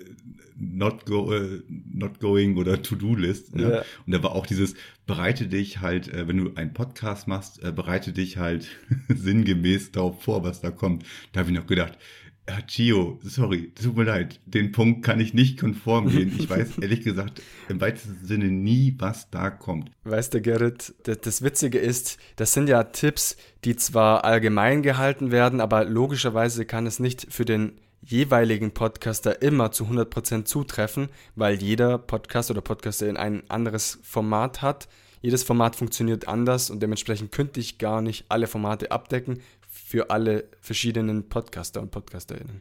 not, 0.59 1.07
go, 1.07 1.33
äh, 1.33 1.63
not 1.69 2.19
going 2.19 2.57
oder 2.57 2.83
To-Do-List. 2.83 3.55
Ne? 3.55 3.71
Ja. 3.71 3.83
Und 4.05 4.13
da 4.13 4.23
war 4.25 4.33
auch 4.33 4.47
dieses, 4.47 4.75
bereite 5.07 5.47
dich 5.47 5.81
halt, 5.81 6.09
äh, 6.09 6.27
wenn 6.27 6.39
du 6.39 6.55
einen 6.55 6.73
Podcast 6.73 7.29
machst, 7.29 7.63
äh, 7.63 7.71
bereite 7.71 8.13
dich 8.13 8.37
halt 8.39 8.67
sinngemäß 9.09 9.93
darauf 9.93 10.25
vor, 10.25 10.43
was 10.43 10.61
da 10.61 10.73
kommt. 10.73 11.05
Da 11.33 11.41
habe 11.41 11.51
ich 11.51 11.57
noch 11.57 11.69
gedacht, 11.69 11.99
ja, 12.49 12.61
Gio, 12.67 13.19
sorry, 13.23 13.73
tut 13.75 13.97
mir 13.97 14.05
leid, 14.05 14.41
den 14.47 14.71
Punkt 14.71 15.05
kann 15.05 15.19
ich 15.19 15.35
nicht 15.35 15.59
konform 15.59 16.09
gehen. 16.09 16.33
Ich 16.38 16.49
weiß 16.49 16.79
ehrlich 16.81 17.03
gesagt 17.03 17.43
im 17.69 17.81
weitesten 17.81 18.25
Sinne 18.25 18.47
nie, 18.47 18.95
was 18.99 19.31
da 19.31 19.50
kommt. 19.50 19.91
Weißt 20.05 20.33
du, 20.33 20.41
Gerrit, 20.41 20.95
das, 21.03 21.21
das, 21.21 21.43
Witzige 21.43 21.79
ist, 21.79 22.19
das 22.37 22.53
sind 22.53 22.69
ja 22.69 22.85
Tipps, 22.85 23.37
die 23.65 23.75
zwar 23.75 24.25
allgemein 24.25 24.83
gehalten 24.83 25.33
werden, 25.33 25.61
aber 25.61 25.85
logischerweise 25.85 26.67
kann 26.67 26.87
es 26.87 27.00
nicht 27.00 27.26
für 27.31 27.45
den 27.45 27.81
jeweiligen 28.00 28.71
Podcaster 28.71 29.43
immer 29.43 29.73
zu 29.73 29.85
100% 29.85 30.45
zutreffen, 30.45 31.09
weil 31.35 31.61
jeder 31.61 31.99
Podcast 31.99 32.53
oder 32.53 32.61
Podcaster 32.61 33.09
in 33.09 33.17
ein 33.17 33.43
anderes 33.50 33.99
Format 34.03 34.62
hat. 34.62 34.87
Jedes 35.23 35.43
Format 35.43 35.75
funktioniert 35.75 36.29
anders 36.29 36.71
und 36.71 36.81
dementsprechend 36.81 37.33
könnte 37.33 37.59
ich 37.59 37.79
gar 37.79 38.03
nicht 38.03 38.26
alle 38.29 38.47
Formate 38.47 38.93
abdecken 38.93 39.41
für 39.87 40.11
alle 40.11 40.49
verschiedenen 40.61 41.28
Podcaster 41.28 41.81
und 41.81 41.93
Podcasterinnen. 41.93 42.61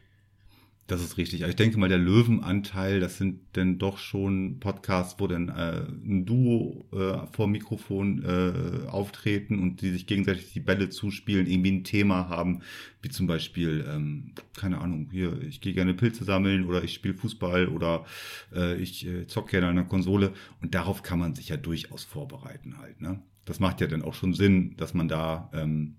Das 0.86 1.02
ist 1.02 1.16
richtig. 1.16 1.42
Also 1.42 1.50
ich 1.50 1.56
denke 1.56 1.76
mal, 1.76 1.88
der 1.88 1.98
Löwenanteil, 1.98 3.00
das 3.00 3.18
sind 3.18 3.40
dann 3.54 3.78
doch 3.78 3.98
schon 3.98 4.60
Podcasts, 4.60 5.16
wo 5.18 5.26
dann 5.26 5.48
äh, 5.48 5.82
ein 5.88 6.24
Duo 6.24 6.84
äh, 6.92 7.26
vor 7.32 7.48
Mikrofon 7.48 8.22
äh, 8.22 8.86
auftreten 8.86 9.58
und 9.58 9.82
die 9.82 9.90
sich 9.90 10.06
gegenseitig 10.06 10.52
die 10.52 10.60
Bälle 10.60 10.88
zuspielen, 10.88 11.48
irgendwie 11.48 11.72
ein 11.72 11.82
Thema 11.82 12.28
haben, 12.28 12.62
wie 13.02 13.08
zum 13.08 13.26
Beispiel, 13.26 13.84
ähm, 13.92 14.34
keine 14.56 14.78
Ahnung, 14.78 15.08
hier, 15.10 15.42
ich 15.42 15.60
gehe 15.60 15.72
gerne 15.72 15.94
Pilze 15.94 16.22
sammeln 16.22 16.64
oder 16.66 16.84
ich 16.84 16.94
spiele 16.94 17.14
Fußball 17.14 17.66
oder 17.66 18.04
äh, 18.54 18.76
ich 18.76 19.04
äh, 19.04 19.26
zocke 19.26 19.50
gerne 19.50 19.66
an 19.66 19.74
der 19.74 19.86
Konsole 19.86 20.32
und 20.62 20.76
darauf 20.76 21.02
kann 21.02 21.18
man 21.18 21.34
sich 21.34 21.48
ja 21.48 21.56
durchaus 21.56 22.04
vorbereiten 22.04 22.78
halt. 22.78 23.00
Ne? 23.00 23.20
Das 23.44 23.58
macht 23.58 23.80
ja 23.80 23.88
dann 23.88 24.02
auch 24.02 24.14
schon 24.14 24.32
Sinn, 24.32 24.76
dass 24.76 24.94
man 24.94 25.08
da 25.08 25.50
ähm, 25.52 25.96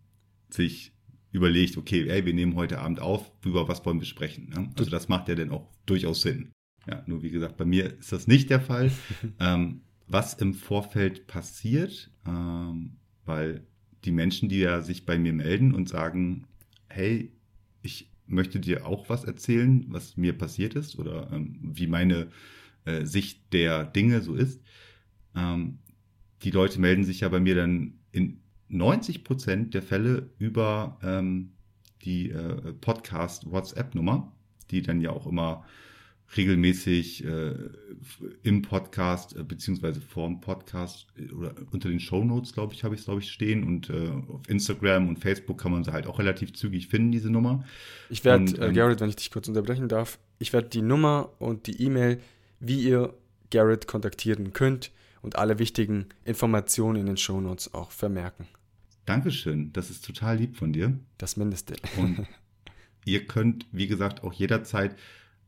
sich 0.50 0.94
überlegt, 1.32 1.78
okay, 1.78 2.08
ey, 2.08 2.26
wir 2.26 2.34
nehmen 2.34 2.56
heute 2.56 2.80
Abend 2.80 3.00
auf, 3.00 3.32
über 3.44 3.68
was 3.68 3.86
wollen 3.86 4.00
wir 4.00 4.08
sprechen. 4.08 4.50
Ne? 4.50 4.70
Also 4.78 4.90
das 4.90 5.08
macht 5.08 5.28
ja 5.28 5.36
dann 5.36 5.52
auch 5.52 5.68
durchaus 5.86 6.22
Sinn. 6.22 6.52
Ja, 6.88 7.04
nur 7.06 7.22
wie 7.22 7.32
gesagt, 7.32 7.58
bei 7.58 7.66
mir 7.66 7.98
ist 8.00 8.12
das 8.12 8.28
nicht 8.28 8.50
der 8.50 8.62
Fall. 8.62 8.92
ähm, 9.40 9.82
was 10.08 10.36
im 10.36 10.54
Vorfeld 10.54 11.28
passiert, 11.28 12.10
ähm, 12.26 12.98
weil 13.26 13.66
die 14.06 14.12
Menschen, 14.12 14.48
die 14.48 14.60
ja 14.60 14.82
sich 14.82 15.06
bei 15.06 15.18
mir 15.18 15.34
melden 15.34 15.74
und 15.74 15.90
sagen, 15.90 16.46
hey, 16.88 17.32
ich 17.82 18.10
möchte 18.26 18.60
dir 18.60 18.86
auch 18.86 19.10
was 19.10 19.26
erzählen, 19.26 19.86
was 19.90 20.18
mir 20.18 20.38
passiert 20.38 20.76
ist 20.76 20.98
oder 20.98 21.30
ähm, 21.32 21.60
wie 21.62 21.88
meine 21.88 22.30
äh, 22.86 23.06
Sicht 23.06 23.54
der 23.54 23.84
Dinge 23.86 24.22
so 24.22 24.36
ist. 24.36 24.62
Ähm, 25.36 25.80
die 26.44 26.52
Leute 26.52 26.80
melden 26.80 27.04
sich 27.04 27.22
ja 27.22 27.30
bei 27.30 27.40
mir 27.40 27.56
dann 27.56 28.00
in 28.12 28.40
90 28.70 29.24
Prozent 29.24 29.74
der 29.74 29.82
Fälle 29.82 30.30
über 30.40 30.98
ähm, 31.04 31.54
die 32.04 32.30
äh, 32.32 32.74
Podcast-WhatsApp-Nummer, 32.74 34.32
die 34.72 34.82
dann 34.82 35.02
ja 35.02 35.12
auch 35.12 35.28
immer 35.28 35.66
regelmäßig 36.36 37.24
äh, 37.24 37.54
im 38.44 38.62
Podcast 38.62 39.36
äh, 39.38 39.44
beziehungsweise 39.44 40.02
vorm 40.02 40.42
Podcast 40.42 41.08
äh, 41.18 41.32
oder 41.32 41.56
unter 41.72 41.88
den 41.88 42.00
Show 42.00 42.24
Notes, 42.24 42.54
glaube 42.54 42.74
ich, 42.74 42.84
habe 42.84 42.96
ich 42.96 43.02
es, 43.02 43.06
glaube 43.06 43.22
ich, 43.22 43.32
stehen 43.32 43.64
und 43.64 43.90
äh, 43.90 44.10
auf 44.28 44.50
Instagram 44.50 45.08
und 45.08 45.20
Facebook 45.20 45.58
kann 45.60 45.72
man 45.72 45.84
sie 45.84 45.94
halt 45.94 46.06
auch 46.06 46.20
relativ 46.20 46.54
zügig 46.54 46.88
finden, 46.88 47.12
diese 47.12 47.30
Nummer. 47.30 47.64
Ich 48.10 48.26
werde, 48.26 48.52
äh, 48.58 48.68
ähm, 48.68 48.74
Garrett, 48.74 49.00
wenn 49.00 49.10
ich 49.10 49.16
dich 49.16 49.32
kurz 49.32 49.48
unterbrechen 49.48 49.88
darf, 49.88 50.20
ich 50.40 50.52
werde 50.52 50.68
die 50.68 50.82
Nummer 50.82 51.32
und 51.40 51.68
die 51.68 51.82
E-Mail, 51.82 52.20
wie 52.60 52.82
ihr 52.82 53.14
Garrett 53.50 53.88
kontaktieren 53.88 54.52
könnt 54.52 54.92
und 55.28 55.36
alle 55.36 55.60
wichtigen 55.60 56.06
Informationen 56.24 57.02
in 57.02 57.06
den 57.06 57.18
Show 57.18 57.42
Notes 57.42 57.74
auch 57.74 57.92
vermerken. 57.92 58.48
Dankeschön, 59.04 59.74
das 59.74 59.90
ist 59.90 60.06
total 60.06 60.38
lieb 60.38 60.56
von 60.56 60.72
dir. 60.72 60.98
Das 61.18 61.36
Mindeste. 61.36 61.76
Und 61.98 62.26
ihr 63.06 63.26
könnt, 63.26 63.66
wie 63.74 63.88
gesagt, 63.88 64.24
auch 64.24 64.32
jederzeit 64.32 64.96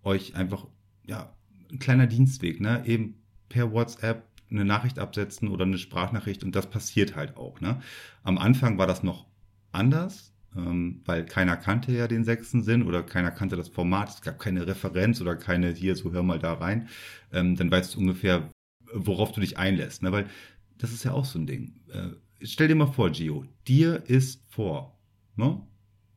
euch 0.04 0.36
einfach, 0.36 0.68
ja, 1.08 1.34
ein 1.72 1.80
kleiner 1.80 2.08
Dienstweg, 2.08 2.60
ne, 2.60 2.84
eben 2.86 3.22
per 3.48 3.72
WhatsApp 3.72 4.28
eine 4.52 4.66
Nachricht 4.66 5.00
absetzen 5.00 5.48
oder 5.48 5.64
eine 5.64 5.78
Sprachnachricht 5.78 6.44
und 6.44 6.58
das 6.58 6.70
passiert 6.70 7.16
halt 7.16 7.38
auch, 7.38 7.62
ne. 7.62 7.80
Am 8.24 8.38
Anfang 8.38 8.78
war 8.78 8.88
das 8.88 9.02
noch 9.02 9.28
anders, 9.72 10.34
ähm, 10.58 11.04
weil 11.06 11.24
keiner 11.24 11.56
kannte 11.56 11.94
ja 11.94 12.10
den 12.10 12.26
sechsten 12.26 12.64
Sinn 12.64 12.84
oder 12.84 13.02
keiner 13.04 13.32
kannte 13.32 13.56
das 13.56 13.70
Format, 13.70 14.10
es 14.10 14.22
gab 14.22 14.40
keine 14.40 14.68
Referenz 14.68 15.22
oder 15.22 15.38
keine 15.38 15.70
hier, 15.70 15.96
so 15.96 16.12
hör 16.12 16.24
mal 16.24 16.40
da 16.40 16.52
rein, 16.52 16.90
ähm, 17.32 17.56
dann 17.56 17.72
weißt 17.72 17.96
du 17.96 18.00
ungefähr, 18.00 18.50
worauf 18.94 19.32
du 19.32 19.42
dich 19.42 19.58
einlässt, 19.58 20.04
ne, 20.04 20.12
weil 20.12 20.30
das 20.78 20.92
ist 20.92 21.04
ja 21.04 21.12
auch 21.12 21.26
so 21.26 21.40
ein 21.40 21.48
Ding. 21.48 21.76
Äh, 21.92 22.10
stell 22.42 22.68
dir 22.68 22.76
mal 22.76 22.88
vor, 22.88 23.12
Gio, 23.12 23.46
dir 23.68 24.04
ist 24.08 24.44
vor 24.50 24.98
ne, 25.36 25.62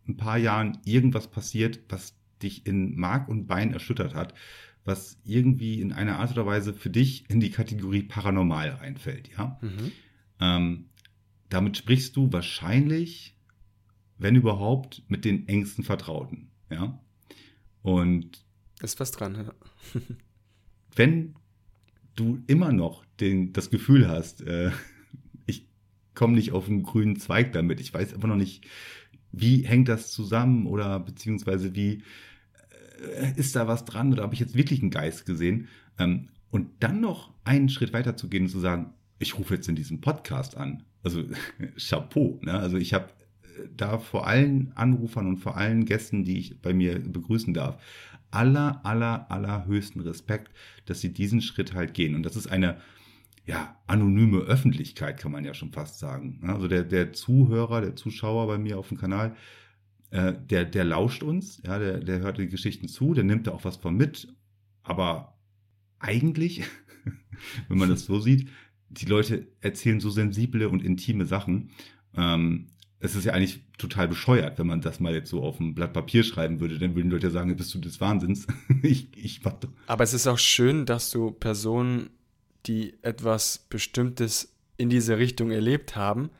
ein 0.08 0.16
paar 0.16 0.38
Jahren 0.38 0.78
irgendwas 0.84 1.28
passiert, 1.30 1.80
was 1.88 2.14
dich 2.42 2.66
in 2.66 2.96
Mark 2.96 3.28
und 3.28 3.46
Bein 3.46 3.72
erschüttert 3.72 4.14
hat, 4.14 4.34
was 4.84 5.18
irgendwie 5.24 5.80
in 5.80 5.92
einer 5.92 6.18
Art 6.18 6.32
oder 6.32 6.46
Weise 6.46 6.74
für 6.74 6.90
dich 6.90 7.28
in 7.30 7.40
die 7.40 7.50
Kategorie 7.50 8.02
paranormal 8.02 8.70
reinfällt, 8.70 9.30
ja. 9.36 9.58
Mhm. 9.62 9.92
Ähm, 10.40 10.84
damit 11.48 11.76
sprichst 11.76 12.16
du 12.16 12.32
wahrscheinlich, 12.32 13.36
wenn 14.18 14.34
überhaupt, 14.34 15.02
mit 15.08 15.24
den 15.24 15.46
engsten 15.46 15.84
Vertrauten, 15.84 16.50
ja. 16.70 17.00
Und 17.82 18.44
ist 18.80 18.98
was 18.98 19.12
dran, 19.12 19.34
ja. 19.36 19.54
wenn 20.96 21.36
du 22.14 22.42
immer 22.46 22.72
noch 22.72 23.04
den, 23.20 23.52
das 23.52 23.70
Gefühl 23.70 24.08
hast, 24.08 24.42
äh, 24.42 24.70
komme 26.14 26.34
nicht 26.34 26.52
auf 26.52 26.68
einen 26.68 26.82
grünen 26.82 27.16
Zweig 27.16 27.52
damit. 27.52 27.80
Ich 27.80 27.92
weiß 27.92 28.14
aber 28.14 28.28
noch 28.28 28.36
nicht, 28.36 28.66
wie 29.32 29.62
hängt 29.62 29.88
das 29.88 30.10
zusammen 30.10 30.66
oder 30.66 31.00
beziehungsweise 31.00 31.74
wie 31.74 32.02
äh, 33.16 33.32
ist 33.36 33.56
da 33.56 33.66
was 33.66 33.84
dran 33.84 34.12
oder 34.12 34.22
habe 34.22 34.34
ich 34.34 34.40
jetzt 34.40 34.56
wirklich 34.56 34.82
einen 34.82 34.90
Geist 34.90 35.24
gesehen? 35.26 35.68
Ähm, 35.98 36.28
und 36.50 36.68
dann 36.80 37.00
noch 37.00 37.32
einen 37.44 37.70
Schritt 37.70 37.92
weiter 37.92 38.16
zu 38.16 38.28
gehen 38.28 38.44
und 38.44 38.50
zu 38.50 38.60
sagen, 38.60 38.92
ich 39.18 39.38
rufe 39.38 39.54
jetzt 39.54 39.68
in 39.68 39.76
diesem 39.76 40.00
Podcast 40.00 40.56
an. 40.56 40.82
Also 41.02 41.24
Chapeau. 41.78 42.38
Ne? 42.42 42.52
Also 42.52 42.76
ich 42.76 42.92
habe 42.92 43.08
da 43.76 43.98
vor 43.98 44.26
allen 44.26 44.72
Anrufern 44.74 45.26
und 45.26 45.38
vor 45.38 45.56
allen 45.56 45.84
Gästen, 45.84 46.24
die 46.24 46.38
ich 46.38 46.60
bei 46.60 46.72
mir 46.72 46.98
begrüßen 46.98 47.54
darf, 47.54 47.82
aller, 48.30 48.84
aller, 48.84 49.30
allerhöchsten 49.30 50.00
Respekt, 50.02 50.50
dass 50.86 51.00
sie 51.00 51.12
diesen 51.12 51.42
Schritt 51.42 51.74
halt 51.74 51.94
gehen. 51.94 52.14
Und 52.14 52.24
das 52.24 52.36
ist 52.36 52.46
eine 52.46 52.78
ja, 53.44 53.76
anonyme 53.86 54.38
Öffentlichkeit, 54.38 55.18
kann 55.18 55.32
man 55.32 55.44
ja 55.44 55.54
schon 55.54 55.72
fast 55.72 55.98
sagen. 55.98 56.40
Also 56.46 56.68
der, 56.68 56.84
der 56.84 57.12
Zuhörer, 57.12 57.80
der 57.80 57.96
Zuschauer 57.96 58.46
bei 58.46 58.58
mir 58.58 58.78
auf 58.78 58.88
dem 58.88 58.98
Kanal, 58.98 59.36
äh, 60.10 60.32
der, 60.32 60.64
der 60.64 60.84
lauscht 60.84 61.22
uns, 61.22 61.60
ja, 61.64 61.78
der, 61.78 61.98
der 61.98 62.20
hört 62.20 62.38
die 62.38 62.48
Geschichten 62.48 62.88
zu, 62.88 63.14
der 63.14 63.24
nimmt 63.24 63.46
da 63.46 63.52
auch 63.52 63.64
was 63.64 63.76
von 63.76 63.96
mit. 63.96 64.28
Aber 64.82 65.38
eigentlich, 65.98 66.62
wenn 67.68 67.78
man 67.78 67.88
das 67.88 68.04
so 68.04 68.20
sieht, 68.20 68.48
die 68.90 69.06
Leute 69.06 69.48
erzählen 69.60 70.00
so 70.00 70.10
sensible 70.10 70.68
und 70.68 70.84
intime 70.84 71.24
Sachen. 71.24 71.70
Ähm, 72.14 72.66
es 73.04 73.16
ist 73.16 73.24
ja 73.24 73.32
eigentlich 73.32 73.60
total 73.78 74.06
bescheuert, 74.06 74.60
wenn 74.60 74.68
man 74.68 74.80
das 74.80 75.00
mal 75.00 75.12
jetzt 75.12 75.28
so 75.28 75.42
auf 75.42 75.58
ein 75.58 75.74
Blatt 75.74 75.92
Papier 75.92 76.22
schreiben 76.22 76.60
würde, 76.60 76.78
dann 76.78 76.94
würden 76.94 77.10
Leute 77.10 77.32
sagen, 77.32 77.54
bist 77.56 77.74
du 77.74 77.80
des 77.80 78.00
Wahnsinns. 78.00 78.46
ich, 78.82 79.08
ich 79.16 79.42
mach 79.42 79.54
doch. 79.54 79.70
Aber 79.88 80.04
es 80.04 80.14
ist 80.14 80.28
auch 80.28 80.38
schön, 80.38 80.86
dass 80.86 81.10
du 81.10 81.32
Personen 81.32 82.10
die 82.66 82.94
etwas 83.02 83.66
Bestimmtes 83.68 84.54
in 84.76 84.88
diese 84.88 85.18
Richtung 85.18 85.50
erlebt 85.50 85.96
haben, 85.96 86.30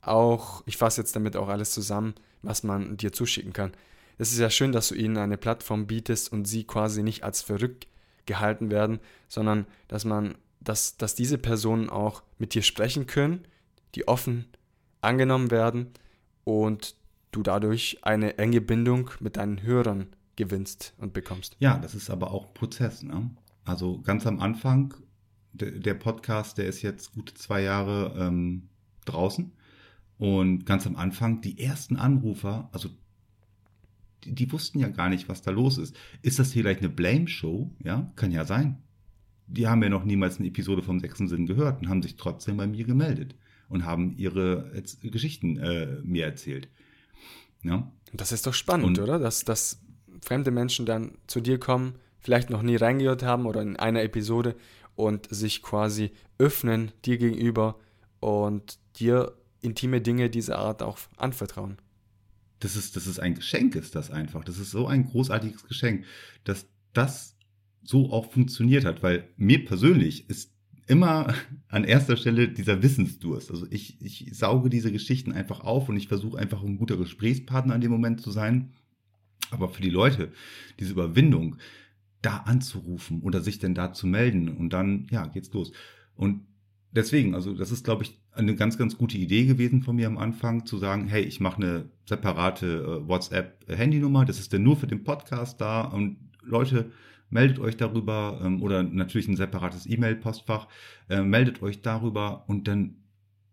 auch, 0.00 0.62
ich 0.64 0.78
fasse 0.78 1.02
jetzt 1.02 1.14
damit 1.14 1.36
auch 1.36 1.48
alles 1.48 1.72
zusammen, 1.72 2.14
was 2.40 2.62
man 2.62 2.96
dir 2.96 3.12
zuschicken 3.12 3.52
kann. 3.52 3.72
Es 4.16 4.32
ist 4.32 4.38
ja 4.38 4.48
schön, 4.48 4.72
dass 4.72 4.88
du 4.88 4.94
ihnen 4.94 5.18
eine 5.18 5.36
Plattform 5.36 5.86
bietest 5.86 6.32
und 6.32 6.46
sie 6.46 6.64
quasi 6.64 7.02
nicht 7.02 7.24
als 7.24 7.42
verrückt 7.42 7.88
gehalten 8.24 8.70
werden, 8.70 9.00
sondern 9.28 9.66
dass 9.88 10.06
man, 10.06 10.36
dass, 10.60 10.96
dass 10.96 11.14
diese 11.14 11.36
Personen 11.36 11.90
auch 11.90 12.22
mit 12.38 12.54
dir 12.54 12.62
sprechen 12.62 13.06
können, 13.06 13.46
die 13.94 14.08
offen 14.08 14.46
angenommen 15.02 15.50
werden 15.50 15.92
und 16.46 16.94
du 17.32 17.42
dadurch 17.42 17.98
eine 18.02 18.38
enge 18.38 18.60
Bindung 18.60 19.10
mit 19.20 19.36
deinen 19.36 19.62
Hörern 19.62 20.06
gewinnst 20.36 20.94
und 20.98 21.12
bekommst. 21.12 21.56
Ja, 21.58 21.76
das 21.76 21.94
ist 21.94 22.08
aber 22.08 22.30
auch 22.30 22.46
ein 22.46 22.54
Prozess. 22.54 23.02
Ne? 23.02 23.30
Also 23.64 24.00
ganz 24.00 24.26
am 24.26 24.40
Anfang 24.40 24.94
der 25.52 25.94
Podcast, 25.94 26.58
der 26.58 26.66
ist 26.66 26.82
jetzt 26.82 27.14
gute 27.14 27.34
zwei 27.34 27.62
Jahre 27.62 28.14
ähm, 28.18 28.68
draußen. 29.06 29.52
Und 30.18 30.64
ganz 30.66 30.86
am 30.86 30.96
Anfang, 30.96 31.40
die 31.40 31.58
ersten 31.58 31.96
Anrufer, 31.96 32.68
also 32.72 32.90
die, 34.24 34.34
die 34.34 34.52
wussten 34.52 34.78
ja 34.78 34.88
gar 34.88 35.08
nicht, 35.08 35.28
was 35.28 35.42
da 35.42 35.50
los 35.50 35.78
ist. 35.78 35.96
Ist 36.22 36.38
das 36.38 36.52
hier 36.52 36.62
gleich 36.62 36.78
eine 36.78 36.88
Blame-Show? 36.88 37.72
Ja, 37.82 38.12
kann 38.14 38.30
ja 38.30 38.44
sein. 38.44 38.78
Die 39.48 39.66
haben 39.66 39.82
ja 39.82 39.88
noch 39.88 40.04
niemals 40.04 40.38
eine 40.38 40.48
Episode 40.48 40.82
vom 40.82 41.00
sechsten 41.00 41.28
Sinn 41.28 41.46
gehört 41.46 41.80
und 41.80 41.88
haben 41.88 42.02
sich 42.02 42.16
trotzdem 42.16 42.56
bei 42.56 42.66
mir 42.66 42.84
gemeldet 42.84 43.34
und 43.68 43.84
haben 43.84 44.16
ihre 44.16 44.70
Geschichten 45.02 45.58
äh, 45.58 45.98
mir 46.02 46.24
erzählt. 46.24 46.68
Ja. 47.62 47.90
Das 48.12 48.32
ist 48.32 48.46
doch 48.46 48.54
spannend, 48.54 48.86
und, 48.86 48.98
oder? 49.00 49.18
Dass, 49.18 49.44
dass 49.44 49.80
fremde 50.20 50.50
Menschen 50.50 50.86
dann 50.86 51.18
zu 51.26 51.40
dir 51.40 51.58
kommen, 51.58 51.94
vielleicht 52.18 52.50
noch 52.50 52.62
nie 52.62 52.76
reingehört 52.76 53.22
haben 53.22 53.46
oder 53.46 53.62
in 53.62 53.76
einer 53.76 54.02
Episode 54.02 54.56
und 54.94 55.28
sich 55.30 55.62
quasi 55.62 56.10
öffnen 56.38 56.92
dir 57.04 57.18
gegenüber 57.18 57.78
und 58.20 58.78
dir 58.98 59.36
intime 59.60 60.00
Dinge 60.00 60.30
dieser 60.30 60.58
Art 60.58 60.82
auch 60.82 60.98
anvertrauen. 61.16 61.78
Das 62.60 62.74
ist, 62.74 62.96
das 62.96 63.06
ist 63.06 63.18
ein 63.18 63.34
Geschenk, 63.34 63.74
ist 63.74 63.94
das 63.94 64.10
einfach. 64.10 64.42
Das 64.44 64.58
ist 64.58 64.70
so 64.70 64.86
ein 64.86 65.06
großartiges 65.06 65.66
Geschenk, 65.66 66.04
dass 66.44 66.66
das 66.94 67.36
so 67.82 68.10
auch 68.10 68.32
funktioniert 68.32 68.84
hat, 68.84 69.02
weil 69.02 69.28
mir 69.36 69.64
persönlich 69.64 70.28
ist 70.30 70.55
immer 70.86 71.34
an 71.68 71.84
erster 71.84 72.16
Stelle 72.16 72.48
dieser 72.48 72.82
Wissensdurst. 72.82 73.50
Also 73.50 73.66
ich, 73.70 74.00
ich 74.00 74.30
sauge 74.36 74.70
diese 74.70 74.92
Geschichten 74.92 75.32
einfach 75.32 75.60
auf 75.60 75.88
und 75.88 75.96
ich 75.96 76.08
versuche 76.08 76.38
einfach 76.38 76.62
ein 76.62 76.78
guter 76.78 76.96
Gesprächspartner 76.96 77.74
in 77.74 77.80
dem 77.80 77.90
Moment 77.90 78.20
zu 78.20 78.30
sein. 78.30 78.72
Aber 79.50 79.68
für 79.68 79.82
die 79.82 79.90
Leute, 79.90 80.32
diese 80.78 80.92
Überwindung, 80.92 81.56
da 82.22 82.38
anzurufen 82.38 83.20
oder 83.22 83.40
sich 83.40 83.58
denn 83.58 83.74
da 83.74 83.92
zu 83.92 84.06
melden 84.06 84.48
und 84.48 84.72
dann, 84.72 85.06
ja, 85.10 85.26
geht's 85.26 85.52
los. 85.52 85.72
Und 86.14 86.46
deswegen, 86.90 87.34
also 87.34 87.54
das 87.54 87.70
ist, 87.70 87.84
glaube 87.84 88.04
ich, 88.04 88.18
eine 88.32 88.54
ganz, 88.54 88.78
ganz 88.78 88.96
gute 88.96 89.18
Idee 89.18 89.46
gewesen 89.46 89.82
von 89.82 89.96
mir 89.96 90.06
am 90.06 90.18
Anfang, 90.18 90.66
zu 90.66 90.78
sagen, 90.78 91.06
hey, 91.06 91.22
ich 91.22 91.40
mache 91.40 91.62
eine 91.62 91.90
separate 92.04 92.66
äh, 92.66 93.08
WhatsApp-Handynummer, 93.08 94.24
das 94.24 94.38
ist 94.38 94.52
denn 94.52 94.62
nur 94.62 94.76
für 94.76 94.86
den 94.86 95.04
Podcast 95.04 95.60
da 95.60 95.82
und 95.82 96.18
Leute, 96.42 96.90
meldet 97.30 97.58
euch 97.58 97.76
darüber 97.76 98.40
ähm, 98.42 98.62
oder 98.62 98.82
natürlich 98.82 99.28
ein 99.28 99.36
separates 99.36 99.86
E-Mail-Postfach, 99.86 100.68
äh, 101.08 101.22
meldet 101.22 101.62
euch 101.62 101.82
darüber 101.82 102.44
und 102.48 102.68
dann 102.68 102.96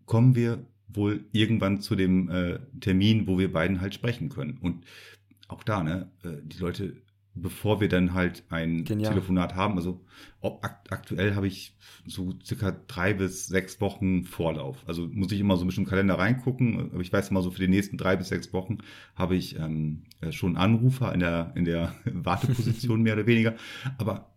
kommen 0.05 0.35
wir 0.35 0.65
wohl 0.87 1.25
irgendwann 1.31 1.81
zu 1.81 1.95
dem 1.95 2.29
äh, 2.29 2.59
Termin, 2.79 3.27
wo 3.27 3.39
wir 3.39 3.51
beiden 3.51 3.81
halt 3.81 3.93
sprechen 3.93 4.29
können. 4.29 4.57
Und 4.61 4.85
auch 5.47 5.63
da, 5.63 5.83
ne, 5.83 6.11
äh, 6.23 6.37
die 6.43 6.59
Leute 6.59 6.95
bevor 7.35 7.81
wir 7.81 7.89
dann 7.89 8.13
halt 8.13 8.43
ein 8.49 8.83
Genial. 8.83 9.11
Telefonat 9.11 9.55
haben. 9.55 9.77
Also 9.77 10.01
akt 10.41 10.91
aktuell 10.91 11.35
habe 11.35 11.47
ich 11.47 11.75
so 12.05 12.33
circa 12.43 12.75
drei 12.87 13.13
bis 13.13 13.47
sechs 13.47 13.81
Wochen 13.81 14.23
Vorlauf. 14.23 14.83
Also 14.85 15.07
muss 15.07 15.31
ich 15.31 15.39
immer 15.39 15.57
so 15.57 15.63
ein 15.63 15.67
bisschen 15.67 15.83
im 15.83 15.89
Kalender 15.89 16.15
reingucken. 16.19 16.91
Aber 16.91 17.01
ich 17.01 17.11
weiß 17.11 17.29
immer 17.29 17.41
so 17.41 17.51
für 17.51 17.61
die 17.61 17.67
nächsten 17.67 17.97
drei 17.97 18.15
bis 18.15 18.27
sechs 18.27 18.53
Wochen 18.53 18.79
habe 19.15 19.35
ich 19.35 19.57
ähm, 19.57 20.03
äh, 20.21 20.31
schon 20.31 20.57
Anrufer 20.57 21.13
in 21.13 21.19
der, 21.19 21.51
in 21.55 21.65
der 21.65 21.95
Warteposition 22.05 23.01
mehr 23.01 23.13
oder 23.13 23.25
weniger. 23.25 23.55
Aber 23.97 24.33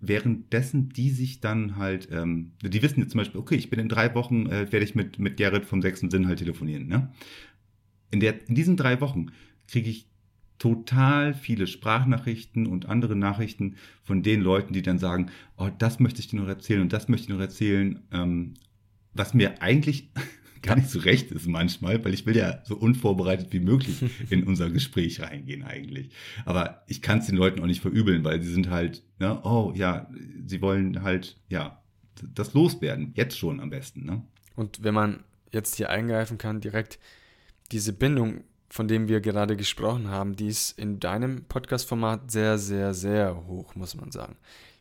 währenddessen 0.00 0.90
die 0.90 1.10
sich 1.10 1.40
dann 1.40 1.76
halt, 1.76 2.08
ähm, 2.12 2.52
die 2.62 2.82
wissen 2.82 3.00
jetzt 3.00 3.12
zum 3.12 3.18
Beispiel, 3.18 3.40
okay, 3.40 3.56
ich 3.56 3.70
bin 3.70 3.80
in 3.80 3.88
drei 3.88 4.14
Wochen, 4.14 4.46
äh, 4.46 4.70
werde 4.70 4.84
ich 4.84 4.94
mit, 4.94 5.18
mit 5.18 5.36
Gerrit 5.36 5.64
vom 5.64 5.82
sechsten 5.82 6.10
Sinn 6.10 6.26
halt 6.26 6.38
telefonieren. 6.38 6.86
Ne? 6.86 7.12
In, 8.10 8.20
der, 8.20 8.48
in 8.48 8.54
diesen 8.54 8.76
drei 8.76 9.00
Wochen 9.00 9.32
kriege 9.66 9.90
ich 9.90 10.07
total 10.58 11.34
viele 11.34 11.66
Sprachnachrichten 11.66 12.66
und 12.66 12.86
andere 12.86 13.16
Nachrichten 13.16 13.76
von 14.02 14.22
den 14.22 14.40
Leuten, 14.40 14.72
die 14.72 14.82
dann 14.82 14.98
sagen, 14.98 15.30
oh, 15.56 15.70
das 15.78 16.00
möchte 16.00 16.20
ich 16.20 16.28
dir 16.28 16.40
noch 16.40 16.48
erzählen 16.48 16.80
und 16.80 16.92
das 16.92 17.08
möchte 17.08 17.24
ich 17.24 17.28
noch 17.30 17.40
erzählen, 17.40 18.00
ähm, 18.12 18.54
was 19.14 19.34
mir 19.34 19.62
eigentlich 19.62 20.10
gar 20.62 20.76
nicht 20.76 20.90
so 20.90 20.98
recht 20.98 21.30
ist 21.30 21.46
manchmal, 21.46 22.04
weil 22.04 22.12
ich 22.12 22.26
will 22.26 22.36
ja 22.36 22.60
so 22.64 22.76
unvorbereitet 22.76 23.52
wie 23.52 23.60
möglich 23.60 24.04
in 24.30 24.44
unser 24.44 24.70
Gespräch 24.70 25.20
reingehen 25.20 25.62
eigentlich. 25.62 26.10
Aber 26.44 26.82
ich 26.88 27.02
kann 27.02 27.20
es 27.20 27.26
den 27.26 27.36
Leuten 27.36 27.60
auch 27.60 27.66
nicht 27.66 27.80
verübeln, 27.80 28.24
weil 28.24 28.42
sie 28.42 28.52
sind 28.52 28.68
halt, 28.68 29.04
ne, 29.20 29.40
oh 29.44 29.72
ja, 29.76 30.10
sie 30.44 30.60
wollen 30.60 31.02
halt, 31.02 31.36
ja, 31.48 31.80
das 32.34 32.54
loswerden. 32.54 33.12
Jetzt 33.14 33.38
schon 33.38 33.60
am 33.60 33.70
besten. 33.70 34.04
Ne? 34.04 34.22
Und 34.56 34.82
wenn 34.82 34.94
man 34.94 35.22
jetzt 35.52 35.76
hier 35.76 35.90
eingreifen 35.90 36.36
kann, 36.36 36.60
direkt 36.60 36.98
diese 37.70 37.92
Bindung 37.92 38.42
von 38.70 38.88
dem 38.88 39.08
wir 39.08 39.20
gerade 39.20 39.56
gesprochen 39.56 40.08
haben, 40.08 40.36
die 40.36 40.48
ist 40.48 40.78
in 40.78 41.00
deinem 41.00 41.44
Podcast-Format 41.44 42.30
sehr, 42.30 42.58
sehr, 42.58 42.94
sehr 42.94 43.46
hoch, 43.46 43.74
muss 43.74 43.94
man 43.94 44.10
sagen. 44.10 44.36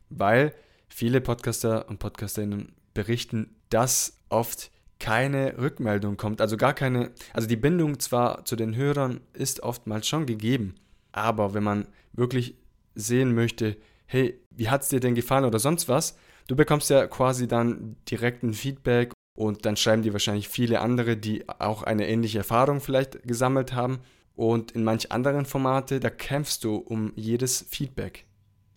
Weil 0.09 0.53
viele 0.89 1.21
Podcaster 1.21 1.87
und 1.89 1.99
Podcasterinnen 1.99 2.73
berichten, 2.93 3.55
dass 3.69 4.19
oft 4.29 4.71
keine 4.99 5.57
Rückmeldung 5.57 6.17
kommt, 6.17 6.41
also 6.41 6.57
gar 6.57 6.73
keine, 6.73 7.11
also 7.33 7.47
die 7.47 7.55
Bindung 7.55 7.99
zwar 7.99 8.45
zu 8.45 8.55
den 8.55 8.75
Hörern 8.75 9.21
ist 9.33 9.61
oftmals 9.61 10.07
schon 10.07 10.25
gegeben, 10.25 10.75
aber 11.11 11.53
wenn 11.53 11.63
man 11.63 11.87
wirklich 12.13 12.55
sehen 12.95 13.35
möchte, 13.35 13.77
hey, 14.07 14.39
wie 14.49 14.69
hat 14.69 14.81
es 14.81 14.89
dir 14.89 14.99
denn 14.99 15.15
gefallen 15.15 15.45
oder 15.45 15.59
sonst 15.59 15.87
was, 15.87 16.17
du 16.47 16.55
bekommst 16.55 16.89
ja 16.89 17.05
quasi 17.07 17.47
dann 17.47 17.95
direkt 18.09 18.41
ein 18.43 18.53
Feedback 18.53 19.11
und 19.37 19.67
dann 19.67 19.77
schreiben 19.77 20.01
die 20.01 20.13
wahrscheinlich 20.13 20.49
viele 20.49 20.81
andere, 20.81 21.15
die 21.15 21.47
auch 21.47 21.83
eine 21.83 22.07
ähnliche 22.07 22.39
Erfahrung 22.39 22.81
vielleicht 22.81 23.21
gesammelt 23.21 23.71
haben. 23.73 23.99
Und 24.35 24.71
in 24.71 24.83
manch 24.83 25.11
anderen 25.11 25.45
Formate, 25.45 25.99
da 25.99 26.09
kämpfst 26.09 26.63
du 26.63 26.75
um 26.77 27.13
jedes 27.15 27.63
Feedback. 27.69 28.25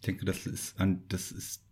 Ich 0.01 0.07
denke, 0.07 0.27
das 0.27 0.47
ist 0.47 0.79
an, 0.79 1.03
das 1.09 1.33
ist, 1.33 1.63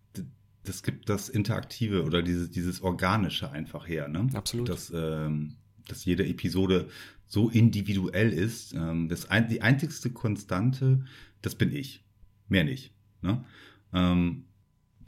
das 0.64 0.82
gibt 0.82 1.10
das 1.10 1.28
Interaktive 1.28 2.04
oder 2.04 2.22
dieses, 2.22 2.50
dieses 2.50 2.80
Organische 2.80 3.50
einfach 3.50 3.86
her, 3.86 4.08
ne? 4.08 4.26
Absolut. 4.32 4.70
Dass, 4.70 4.90
ähm, 4.94 5.56
dass 5.86 6.06
jede 6.06 6.26
Episode 6.26 6.88
so 7.26 7.50
individuell 7.50 8.32
ist. 8.32 8.72
Ähm, 8.72 9.10
das 9.10 9.30
ein, 9.30 9.48
die 9.48 9.60
einzigste 9.60 10.08
Konstante, 10.08 11.04
das 11.42 11.56
bin 11.56 11.74
ich. 11.74 12.06
Mehr 12.48 12.64
nicht. 12.64 12.94
Ne? 13.20 13.44
Ähm, 13.92 14.44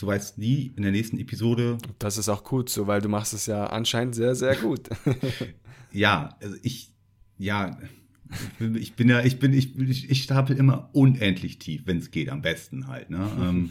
du 0.00 0.06
weißt 0.06 0.38
nie 0.38 0.72
in 0.76 0.82
der 0.82 0.92
nächsten 0.92 1.18
Episode. 1.18 1.78
Das 1.98 2.18
ist 2.18 2.28
auch 2.28 2.44
gut 2.44 2.70
so, 2.70 2.86
weil 2.86 3.00
du 3.00 3.08
machst 3.08 3.34
es 3.34 3.46
ja 3.46 3.66
anscheinend 3.66 4.14
sehr, 4.14 4.34
sehr 4.34 4.56
gut. 4.56 4.88
ja, 5.92 6.36
also 6.40 6.56
ich, 6.62 6.92
ja, 7.38 7.78
ich 8.58 8.94
bin 8.94 9.08
ja, 9.08 9.22
ich 9.22 9.38
bin, 9.38 9.52
ich, 9.52 10.10
ich 10.10 10.22
stapel 10.22 10.56
immer 10.56 10.90
unendlich 10.92 11.58
tief, 11.58 11.82
wenn 11.86 11.98
es 11.98 12.10
geht, 12.10 12.28
am 12.28 12.42
besten 12.42 12.86
halt. 12.86 13.10
Ne? 13.10 13.30
ähm, 13.40 13.70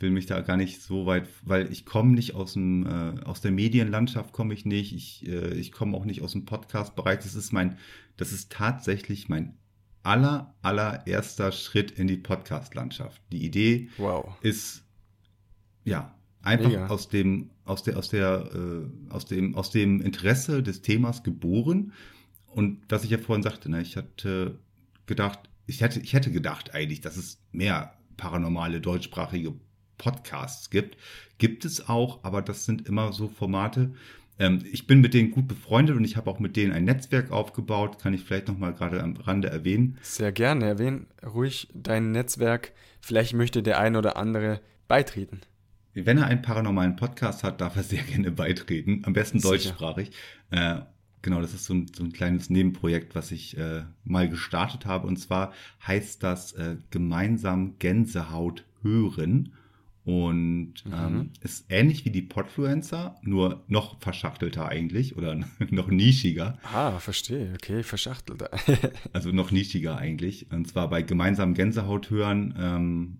will 0.00 0.10
mich 0.10 0.26
da 0.26 0.40
gar 0.40 0.56
nicht 0.56 0.82
so 0.82 1.06
weit, 1.06 1.28
weil 1.42 1.72
ich 1.72 1.84
komme 1.84 2.12
nicht 2.12 2.34
aus 2.34 2.52
dem, 2.52 2.86
äh, 2.86 3.20
aus 3.24 3.40
der 3.40 3.50
Medienlandschaft 3.50 4.32
komme 4.32 4.54
ich 4.54 4.64
nicht. 4.64 4.94
Ich, 4.94 5.26
äh, 5.26 5.54
ich 5.54 5.72
komme 5.72 5.96
auch 5.96 6.04
nicht 6.04 6.22
aus 6.22 6.32
dem 6.32 6.44
Podcast-Bereich. 6.44 7.18
Das 7.18 7.34
ist 7.34 7.52
mein, 7.52 7.78
das 8.16 8.32
ist 8.32 8.52
tatsächlich 8.52 9.28
mein 9.28 9.56
aller, 10.04 10.54
allererster 10.62 11.50
Schritt 11.50 11.90
in 11.90 12.06
die 12.06 12.16
Podcast-Landschaft. 12.16 13.20
Die 13.32 13.44
Idee 13.44 13.88
wow. 13.98 14.36
ist 14.40 14.84
ja, 15.88 16.14
einfach 16.42 16.68
Mega. 16.68 16.86
aus 16.86 17.08
dem, 17.08 17.50
aus 17.64 17.82
der, 17.82 17.96
aus 17.96 18.08
der, 18.08 18.50
äh, 18.54 19.12
aus 19.12 19.26
dem, 19.26 19.54
aus 19.54 19.70
dem 19.70 20.00
Interesse 20.00 20.62
des 20.62 20.82
Themas 20.82 21.22
geboren. 21.22 21.92
Und 22.46 22.80
was 22.88 23.04
ich 23.04 23.10
ja 23.10 23.18
vorhin 23.18 23.42
sagte, 23.42 23.70
ne, 23.70 23.82
ich 23.82 23.96
hatte 23.96 24.58
gedacht, 25.06 25.40
ich 25.66 25.80
hätte, 25.80 26.00
ich 26.00 26.12
hätte 26.12 26.30
gedacht 26.30 26.74
eigentlich, 26.74 27.00
dass 27.00 27.16
es 27.16 27.40
mehr 27.52 27.94
paranormale 28.16 28.80
deutschsprachige 28.80 29.54
Podcasts 29.98 30.70
gibt. 30.70 30.96
Gibt 31.38 31.64
es 31.64 31.88
auch, 31.88 32.24
aber 32.24 32.42
das 32.42 32.64
sind 32.64 32.88
immer 32.88 33.12
so 33.12 33.28
Formate. 33.28 33.92
Ähm, 34.38 34.64
ich 34.70 34.86
bin 34.86 35.00
mit 35.00 35.14
denen 35.14 35.30
gut 35.30 35.48
befreundet 35.48 35.96
und 35.96 36.04
ich 36.04 36.16
habe 36.16 36.30
auch 36.30 36.38
mit 36.38 36.56
denen 36.56 36.72
ein 36.72 36.84
Netzwerk 36.84 37.30
aufgebaut. 37.30 37.98
Kann 37.98 38.14
ich 38.14 38.24
vielleicht 38.24 38.48
noch 38.48 38.58
mal 38.58 38.72
gerade 38.72 39.02
am 39.02 39.16
Rande 39.16 39.48
erwähnen? 39.48 39.98
Sehr 40.02 40.32
gerne. 40.32 40.66
Erwähnen 40.66 41.06
ruhig 41.24 41.68
dein 41.74 42.12
Netzwerk. 42.12 42.72
Vielleicht 43.00 43.34
möchte 43.34 43.62
der 43.62 43.78
ein 43.78 43.96
oder 43.96 44.16
andere 44.16 44.60
beitreten. 44.86 45.40
Wenn 46.04 46.18
er 46.18 46.26
einen 46.26 46.42
paranormalen 46.42 46.96
Podcast 46.96 47.44
hat, 47.44 47.60
darf 47.60 47.76
er 47.76 47.82
sehr 47.82 48.02
gerne 48.02 48.30
beitreten. 48.30 49.02
Am 49.04 49.12
besten 49.12 49.40
deutschsprachig. 49.40 50.10
Äh, 50.50 50.80
genau, 51.22 51.40
das 51.40 51.54
ist 51.54 51.64
so 51.64 51.74
ein, 51.74 51.86
so 51.94 52.04
ein, 52.04 52.12
kleines 52.12 52.50
Nebenprojekt, 52.50 53.14
was 53.14 53.30
ich 53.30 53.56
äh, 53.56 53.84
mal 54.04 54.28
gestartet 54.28 54.86
habe. 54.86 55.06
Und 55.06 55.16
zwar 55.18 55.52
heißt 55.86 56.22
das 56.22 56.52
äh, 56.52 56.76
gemeinsam 56.90 57.78
Gänsehaut 57.78 58.64
hören. 58.82 59.52
Und 60.04 60.84
ähm, 60.90 61.12
mhm. 61.12 61.30
ist 61.42 61.66
ähnlich 61.68 62.06
wie 62.06 62.10
die 62.10 62.22
Podfluencer, 62.22 63.16
nur 63.20 63.62
noch 63.68 64.00
verschachtelter 64.00 64.66
eigentlich 64.66 65.16
oder 65.18 65.34
noch 65.70 65.88
nischiger. 65.88 66.58
Ah, 66.62 66.98
verstehe. 66.98 67.52
Okay, 67.52 67.82
verschachtelter. 67.82 68.48
also 69.12 69.32
noch 69.32 69.50
nischiger 69.50 69.98
eigentlich. 69.98 70.50
Und 70.50 70.66
zwar 70.66 70.88
bei 70.88 71.02
gemeinsam 71.02 71.52
Gänsehaut 71.52 72.08
hören 72.08 72.54
ähm, 72.58 73.18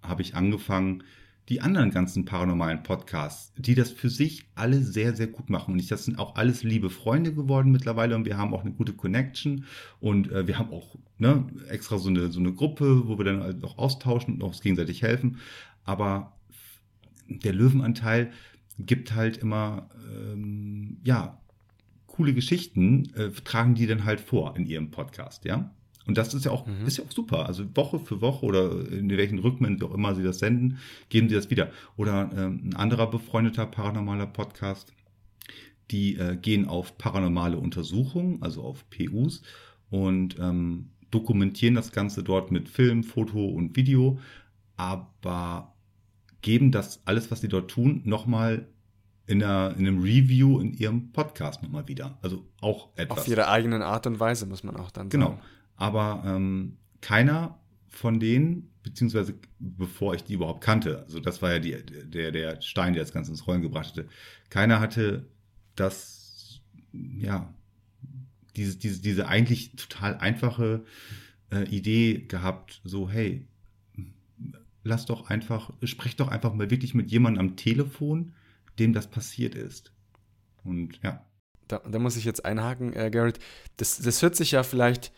habe 0.00 0.22
ich 0.22 0.34
angefangen, 0.34 1.02
die 1.48 1.60
anderen 1.60 1.90
ganzen 1.90 2.24
paranormalen 2.24 2.82
Podcasts, 2.82 3.52
die 3.56 3.74
das 3.74 3.90
für 3.90 4.08
sich 4.08 4.46
alle 4.54 4.80
sehr, 4.80 5.14
sehr 5.14 5.26
gut 5.26 5.50
machen. 5.50 5.74
Und 5.74 5.78
ich, 5.78 5.88
das 5.88 6.04
sind 6.04 6.18
auch 6.18 6.36
alles 6.36 6.62
liebe 6.62 6.88
Freunde 6.88 7.34
geworden 7.34 7.70
mittlerweile 7.70 8.16
und 8.16 8.24
wir 8.24 8.38
haben 8.38 8.54
auch 8.54 8.62
eine 8.62 8.72
gute 8.72 8.94
Connection 8.94 9.66
und 10.00 10.32
äh, 10.32 10.46
wir 10.46 10.58
haben 10.58 10.72
auch 10.72 10.96
ne, 11.18 11.46
extra 11.68 11.98
so 11.98 12.08
eine, 12.08 12.32
so 12.32 12.40
eine 12.40 12.54
Gruppe, 12.54 13.06
wo 13.08 13.18
wir 13.18 13.24
dann 13.24 13.42
halt 13.42 13.62
auch 13.64 13.76
austauschen 13.76 14.34
und 14.34 14.42
uns 14.42 14.62
gegenseitig 14.62 15.02
helfen. 15.02 15.38
Aber 15.84 16.32
der 17.28 17.52
Löwenanteil 17.52 18.32
gibt 18.78 19.14
halt 19.14 19.36
immer, 19.36 19.90
ähm, 20.12 20.98
ja, 21.04 21.40
coole 22.06 22.32
Geschichten, 22.32 23.12
äh, 23.14 23.30
tragen 23.30 23.74
die 23.74 23.86
dann 23.86 24.04
halt 24.04 24.20
vor 24.20 24.56
in 24.56 24.66
ihrem 24.66 24.90
Podcast, 24.90 25.44
ja. 25.44 25.74
Und 26.06 26.18
das 26.18 26.34
ist 26.34 26.44
ja 26.44 26.50
auch, 26.50 26.66
mhm. 26.66 26.86
ist 26.86 26.98
ja 26.98 27.04
auch 27.04 27.12
super. 27.12 27.46
Also 27.46 27.64
Woche 27.74 27.98
für 27.98 28.20
Woche 28.20 28.44
oder 28.44 28.88
in 28.90 29.08
welchen 29.10 29.38
Rhythmen 29.38 29.82
auch 29.82 29.94
immer 29.94 30.14
sie 30.14 30.22
das 30.22 30.38
senden, 30.38 30.78
geben 31.08 31.28
sie 31.28 31.34
das 31.34 31.50
wieder. 31.50 31.70
Oder 31.96 32.30
ähm, 32.36 32.60
ein 32.64 32.76
anderer 32.76 33.10
befreundeter 33.10 33.66
paranormaler 33.66 34.26
Podcast, 34.26 34.92
die 35.90 36.16
äh, 36.16 36.36
gehen 36.36 36.68
auf 36.68 36.98
paranormale 36.98 37.56
Untersuchungen, 37.56 38.42
also 38.42 38.62
auf 38.62 38.84
PUs 38.90 39.42
und 39.90 40.38
ähm, 40.38 40.90
dokumentieren 41.10 41.74
das 41.74 41.92
Ganze 41.92 42.22
dort 42.22 42.50
mit 42.50 42.68
Film, 42.68 43.04
Foto 43.04 43.46
und 43.46 43.76
Video, 43.76 44.18
aber 44.76 45.74
geben 46.42 46.72
das 46.72 47.00
alles, 47.06 47.30
was 47.30 47.40
sie 47.40 47.48
dort 47.48 47.70
tun, 47.70 48.02
nochmal 48.04 48.66
in, 49.26 49.42
einer, 49.42 49.74
in 49.78 49.86
einem 49.86 50.02
Review 50.02 50.60
in 50.60 50.74
ihrem 50.74 51.12
Podcast 51.12 51.62
nochmal 51.62 51.88
wieder. 51.88 52.18
Also 52.20 52.44
auch 52.60 52.90
etwas. 52.96 53.20
Auf 53.20 53.28
ihre 53.28 53.48
eigenen 53.48 53.82
Art 53.82 54.06
und 54.06 54.20
Weise, 54.20 54.46
muss 54.46 54.64
man 54.64 54.76
auch 54.76 54.90
dann 54.90 55.08
genau. 55.08 55.26
sagen. 55.26 55.36
Genau. 55.36 55.48
Aber 55.76 56.22
ähm, 56.26 56.76
keiner 57.00 57.58
von 57.88 58.20
denen, 58.20 58.70
beziehungsweise 58.82 59.34
bevor 59.58 60.14
ich 60.14 60.24
die 60.24 60.34
überhaupt 60.34 60.62
kannte, 60.62 61.02
also 61.02 61.20
das 61.20 61.42
war 61.42 61.52
ja 61.52 61.58
die, 61.58 61.84
der, 61.84 62.32
der 62.32 62.60
Stein, 62.60 62.92
der 62.92 63.02
das 63.02 63.12
Ganze 63.12 63.30
ins 63.30 63.46
Rollen 63.46 63.62
gebracht 63.62 63.88
hatte, 63.88 64.08
keiner 64.50 64.80
hatte 64.80 65.26
das, 65.76 66.60
ja, 66.92 67.52
diese, 68.56 68.76
diese, 68.76 69.00
diese 69.00 69.26
eigentlich 69.28 69.74
total 69.76 70.16
einfache 70.18 70.84
äh, 71.50 71.64
Idee 71.64 72.24
gehabt, 72.28 72.80
so, 72.84 73.10
hey, 73.10 73.46
lass 74.84 75.06
doch 75.06 75.28
einfach, 75.30 75.72
sprech 75.82 76.16
doch 76.16 76.28
einfach 76.28 76.54
mal 76.54 76.70
wirklich 76.70 76.94
mit 76.94 77.10
jemandem 77.10 77.48
am 77.48 77.56
Telefon, 77.56 78.34
dem 78.78 78.92
das 78.92 79.08
passiert 79.08 79.54
ist. 79.54 79.92
Und 80.62 81.00
ja. 81.02 81.24
Da, 81.68 81.78
da 81.78 81.98
muss 81.98 82.16
ich 82.16 82.24
jetzt 82.24 82.44
einhaken, 82.44 82.92
äh, 82.92 83.10
Garrett. 83.10 83.38
Das, 83.78 83.98
das 83.98 84.22
hört 84.22 84.36
sich 84.36 84.52
ja 84.52 84.62
vielleicht 84.62 85.12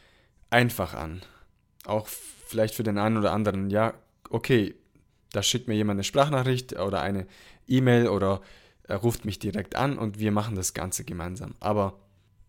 einfach 0.50 0.94
an. 0.94 1.22
Auch 1.84 2.06
vielleicht 2.06 2.74
für 2.74 2.82
den 2.82 2.98
einen 2.98 3.16
oder 3.16 3.32
anderen. 3.32 3.70
Ja, 3.70 3.94
okay, 4.30 4.74
da 5.32 5.42
schickt 5.42 5.68
mir 5.68 5.74
jemand 5.74 5.96
eine 5.96 6.04
Sprachnachricht 6.04 6.78
oder 6.78 7.00
eine 7.00 7.26
E-Mail 7.66 8.08
oder 8.08 8.40
er 8.84 8.96
ruft 8.96 9.24
mich 9.24 9.38
direkt 9.38 9.76
an 9.76 9.98
und 9.98 10.18
wir 10.18 10.32
machen 10.32 10.54
das 10.54 10.74
Ganze 10.74 11.04
gemeinsam. 11.04 11.54
Aber 11.60 11.94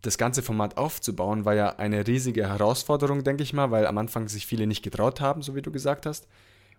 das 0.02 0.18
ganze 0.18 0.44
Format 0.44 0.78
aufzubauen 0.78 1.46
war 1.46 1.56
ja 1.56 1.76
eine 1.78 2.06
riesige 2.06 2.48
Herausforderung, 2.48 3.24
denke 3.24 3.44
ich 3.44 3.54
mal, 3.54 3.72
weil 3.72 3.88
am 3.88 3.98
Anfang 3.98 4.28
sich 4.28 4.46
viele 4.46 4.68
nicht 4.68 4.84
getraut 4.84 5.20
haben, 5.20 5.42
so 5.42 5.56
wie 5.56 5.62
du 5.62 5.72
gesagt 5.72 6.06
hast. 6.06 6.28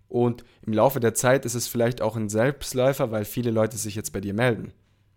Und 0.09 0.45
im 0.63 0.73
Laufe 0.73 1.01
der 1.01 1.15
Zeit 1.15 1.45
ist 1.45 1.55
es 1.55 1.69
vielleicht 1.69 2.01
auch 2.01 2.17
ein 2.17 2.29
Selbstläufer, 2.29 3.11
weil 3.11 3.25
viele 3.25 3.51
Leute 3.51 3.77
sich 3.77 3.95
jetzt 3.95 4.13
bei 4.13 4.21
dir 4.21 4.33
melden. 4.33 4.73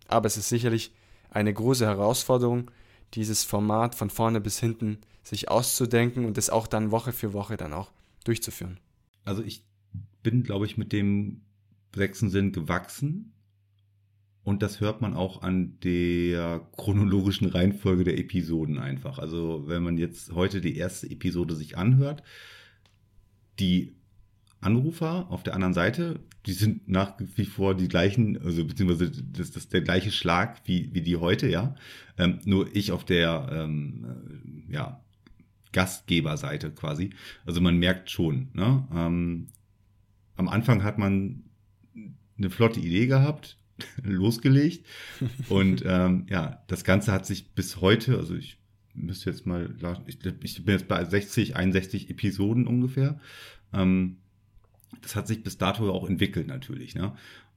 Aber 0.08 0.28
es 0.28 0.36
ist 0.36 0.50
sicherlich 0.50 0.94
eine 1.30 1.54
große 1.54 1.86
Herausforderung, 1.86 2.72
dieses 3.14 3.44
Format 3.44 3.96
von 3.96 4.10
vorne 4.10 4.42
bis 4.42 4.60
hinten 4.60 5.00
sich 5.24 5.50
auszudenken 5.50 6.26
und 6.26 6.38
es 6.38 6.50
auch 6.50 6.68
dann 6.68 6.92
Woche 6.92 7.12
für 7.12 7.34
Woche 7.34 7.58
dann 7.58 7.74
auch 7.74 7.92
durchzuführen. 8.24 8.80
Also 9.24 9.44
ich 9.44 9.64
bin, 10.24 10.44
glaube 10.44 10.66
ich, 10.66 10.78
mit 10.78 10.92
dem 10.92 11.42
sechsten 11.96 12.30
Sinn 12.30 12.52
gewachsen. 12.52 13.34
Und 14.44 14.64
das 14.64 14.80
hört 14.80 15.02
man 15.02 15.14
auch 15.14 15.44
an 15.44 15.78
der 15.84 16.68
chronologischen 16.76 17.48
Reihenfolge 17.48 18.04
der 18.04 18.18
Episoden 18.18 18.80
einfach. 18.80 19.20
Also 19.20 19.66
wenn 19.68 19.84
man 19.84 20.00
jetzt 20.00 20.32
heute 20.32 20.62
die 20.62 20.78
erste 20.78 21.10
Episode 21.10 21.56
sich 21.56 21.78
anhört, 21.78 22.24
die 23.60 23.96
Anrufer 24.62 25.28
auf 25.30 25.44
der 25.44 25.54
anderen 25.54 25.76
Seite, 25.76 26.20
die 26.48 26.54
sind 26.54 26.88
nach 26.88 27.14
wie 27.36 27.46
vor 27.46 27.76
die 27.76 27.88
gleichen, 27.88 28.42
also 28.42 28.66
beziehungsweise 28.66 29.12
das, 29.12 29.52
das 29.52 29.70
der 29.70 29.82
gleiche 29.82 30.12
Schlag 30.12 30.62
wie, 30.66 30.92
wie 30.94 31.02
die 31.02 31.18
heute, 31.18 31.48
ja. 31.48 31.76
Ähm, 32.18 32.40
nur 32.46 32.76
ich 32.76 32.92
auf 32.92 33.06
der 33.06 33.48
ähm, 33.52 34.66
äh, 34.70 34.74
ja, 34.74 35.04
Gastgeberseite 35.72 36.72
quasi. 36.72 37.12
Also 37.46 37.62
man 37.62 37.78
merkt 37.78 38.10
schon, 38.10 38.50
ne? 38.54 38.88
Ähm, 38.94 39.48
am 40.36 40.50
Anfang 40.50 40.84
hat 40.84 40.98
man 40.98 41.44
eine 42.38 42.50
flotte 42.50 42.80
Idee 42.80 43.08
gehabt, 43.08 43.58
losgelegt. 44.04 44.86
Und 45.50 45.84
ähm, 45.86 46.26
ja, 46.30 46.64
das 46.68 46.84
Ganze 46.84 47.12
hat 47.12 47.26
sich 47.26 47.52
bis 47.52 47.82
heute, 47.82 48.18
also 48.18 48.36
ich 48.36 48.58
müsste 48.94 49.30
jetzt 49.30 49.46
mal, 49.46 49.74
ich, 50.08 50.20
ich 50.42 50.66
bin 50.66 50.74
jetzt 50.74 50.88
bei 50.88 51.04
60, 51.04 51.56
61 51.56 52.10
Episoden 52.10 52.68
ungefähr. 52.68 53.20
Ähm, 53.74 54.18
das 55.02 55.16
hat 55.16 55.28
sich 55.28 55.44
bis 55.44 55.58
dato 55.58 55.90
auch 55.92 56.08
entwickelt 56.08 56.48
natürlich. 56.48 56.96
Ne? 56.96 57.14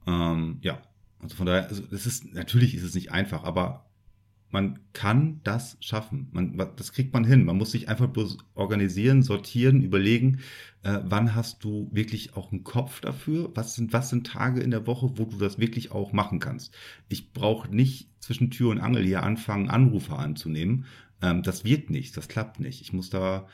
Ähm, 0.07 0.59
ja, 0.63 0.81
also 1.19 1.37
von 1.37 1.47
daher, 1.47 1.69
also 1.69 1.83
es 1.91 2.07
ist 2.07 2.33
natürlich 2.35 2.75
ist 2.75 2.85
es 2.85 2.95
nicht 2.95 3.11
einfach, 3.11 3.45
aber 3.45 3.87
man 4.55 4.79
kann 4.93 5.41
das 5.43 5.77
schaffen. 5.81 6.29
Man, 6.31 6.57
das 6.77 6.93
kriegt 6.93 7.13
man 7.13 7.25
hin. 7.25 7.45
Man 7.45 7.59
muss 7.59 7.73
sich 7.73 7.89
einfach 7.89 8.07
bloß 8.07 8.39
organisieren, 8.55 9.25
sortieren, 9.25 9.83
überlegen, 9.83 10.39
äh, 10.85 11.01
wann 11.03 11.35
hast 11.35 11.65
du 11.65 11.91
wirklich 11.91 12.37
auch 12.37 12.53
einen 12.53 12.63
Kopf 12.63 13.01
dafür? 13.01 13.51
Was 13.57 13.75
sind, 13.75 13.93
was 13.93 14.11
sind 14.11 14.29
Tage 14.29 14.61
in 14.61 14.71
der 14.71 14.87
Woche, 14.87 15.19
wo 15.19 15.25
du 15.25 15.39
das 15.39 15.59
wirklich 15.59 15.91
auch 15.91 16.13
machen 16.13 16.39
kannst? 16.39 16.73
Ich 17.09 17.33
brauche 17.33 17.75
nicht 17.75 18.11
zwischen 18.21 18.53
Tür 18.53 18.71
und 18.71 18.79
Angel 18.79 19.05
hier 19.05 19.25
anfangen, 19.25 19.71
Anrufe 19.71 20.15
anzunehmen. 20.15 20.85
Ähm, 21.21 21.43
das 21.43 21.65
wird 21.65 21.91
nicht, 21.91 22.17
das 22.17 22.29
klappt 22.29 22.61
nicht. 22.61 22.81
Ich 22.81 22.93
muss 22.93 23.11
da, 23.11 23.49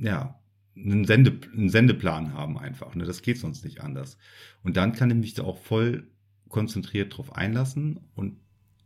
ja, 0.00 0.40
einen, 0.76 1.04
Sende, 1.04 1.40
einen 1.52 1.68
Sendeplan 1.68 2.32
haben 2.32 2.58
einfach. 2.58 2.94
Ne? 2.94 3.06
Das 3.06 3.22
geht 3.22 3.38
sonst 3.38 3.64
nicht 3.64 3.80
anders. 3.80 4.18
Und 4.62 4.76
dann 4.76 4.92
kann 4.92 5.10
ich 5.10 5.16
mich 5.16 5.34
da 5.34 5.42
auch 5.42 5.58
voll 5.58 6.06
konzentriert 6.48 7.16
drauf 7.16 7.34
einlassen 7.34 7.98
und 8.14 8.36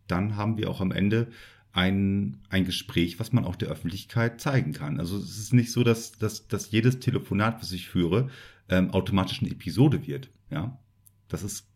dann 0.06 0.36
haben 0.36 0.56
wir 0.56 0.70
auch 0.70 0.80
am 0.80 0.92
Ende 0.92 1.28
ein, 1.72 2.38
ein 2.48 2.64
Gespräch, 2.64 3.20
was 3.20 3.32
man 3.32 3.44
auch 3.44 3.56
der 3.56 3.68
Öffentlichkeit 3.68 4.40
zeigen 4.40 4.72
kann. 4.72 4.98
Also 4.98 5.18
es 5.18 5.38
ist 5.38 5.52
nicht 5.52 5.72
so, 5.72 5.84
dass, 5.84 6.12
dass, 6.12 6.48
dass 6.48 6.70
jedes 6.70 7.00
Telefonat, 7.00 7.60
was 7.60 7.72
ich 7.72 7.88
führe, 7.88 8.30
ähm, 8.68 8.90
automatisch 8.90 9.42
eine 9.42 9.50
Episode 9.50 10.06
wird. 10.06 10.30
Ja, 10.50 10.78
das 11.28 11.42
ist 11.42 11.66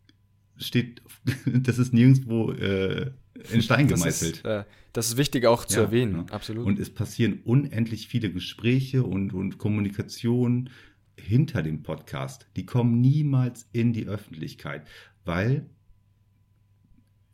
steht, 0.63 1.01
das 1.45 1.77
ist 1.77 1.93
nirgendwo 1.93 2.51
äh, 2.51 3.11
in 3.51 3.61
Stein 3.61 3.87
gemeißelt. 3.87 4.45
Das 4.45 4.63
ist, 4.63 4.67
äh, 4.67 4.71
das 4.93 5.07
ist 5.09 5.17
wichtig 5.17 5.45
auch 5.45 5.65
zu 5.65 5.77
ja, 5.77 5.85
erwähnen, 5.85 6.25
ja. 6.27 6.33
absolut. 6.33 6.65
Und 6.65 6.79
es 6.79 6.93
passieren 6.93 7.39
unendlich 7.43 8.07
viele 8.07 8.31
Gespräche 8.31 9.03
und, 9.03 9.33
und 9.33 9.57
Kommunikation 9.57 10.69
hinter 11.17 11.61
dem 11.63 11.83
Podcast. 11.83 12.47
Die 12.55 12.65
kommen 12.65 13.01
niemals 13.01 13.67
in 13.71 13.93
die 13.93 14.07
Öffentlichkeit, 14.07 14.87
weil 15.25 15.69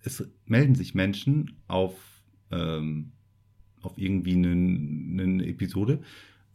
es 0.07 0.27
melden 0.45 0.75
sich 0.75 0.95
Menschen 0.95 1.57
auf, 1.67 1.93
ähm, 2.51 3.11
auf 3.81 3.97
irgendwie 3.97 4.33
eine, 4.33 5.45
Episode, 5.45 5.99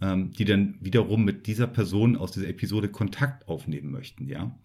ähm, 0.00 0.32
die 0.32 0.44
dann 0.44 0.74
wiederum 0.80 1.24
mit 1.24 1.46
dieser 1.46 1.66
Person 1.66 2.16
aus 2.16 2.32
dieser 2.32 2.48
Episode 2.48 2.88
Kontakt 2.88 3.48
aufnehmen 3.48 3.90
möchten, 3.90 4.26
ja. 4.26 4.58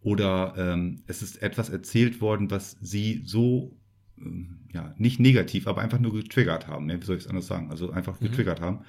Oder 0.00 0.54
ähm, 0.58 1.02
es 1.06 1.22
ist 1.22 1.42
etwas 1.42 1.70
erzählt 1.70 2.20
worden, 2.20 2.50
was 2.50 2.76
sie 2.82 3.22
so 3.24 3.74
ähm, 4.20 4.58
ja, 4.72 4.94
nicht 4.98 5.18
negativ, 5.18 5.66
aber 5.66 5.80
einfach 5.80 5.98
nur 5.98 6.12
getriggert 6.12 6.68
haben. 6.68 6.90
Ja, 6.90 7.00
wie 7.00 7.04
soll 7.04 7.16
ich 7.16 7.24
es 7.24 7.28
anders 7.28 7.46
sagen? 7.46 7.70
Also 7.70 7.90
einfach 7.90 8.20
mhm. 8.20 8.26
getriggert 8.26 8.60
haben. 8.60 8.84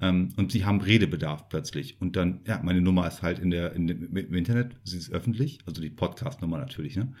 Ähm, 0.00 0.30
und 0.36 0.52
sie 0.52 0.64
haben 0.64 0.80
Redebedarf 0.80 1.48
plötzlich. 1.48 2.00
Und 2.00 2.16
dann, 2.16 2.40
ja, 2.46 2.60
meine 2.62 2.80
Nummer 2.80 3.06
ist 3.06 3.22
halt 3.22 3.38
in 3.38 3.50
der, 3.50 3.72
in 3.72 3.86
dem, 3.86 4.16
im 4.16 4.34
Internet, 4.34 4.76
sie 4.84 4.98
ist 4.98 5.10
öffentlich, 5.10 5.58
also 5.66 5.80
die 5.80 5.90
Podcast-Nummer 5.90 6.58
natürlich, 6.58 6.96
ne? 6.96 7.12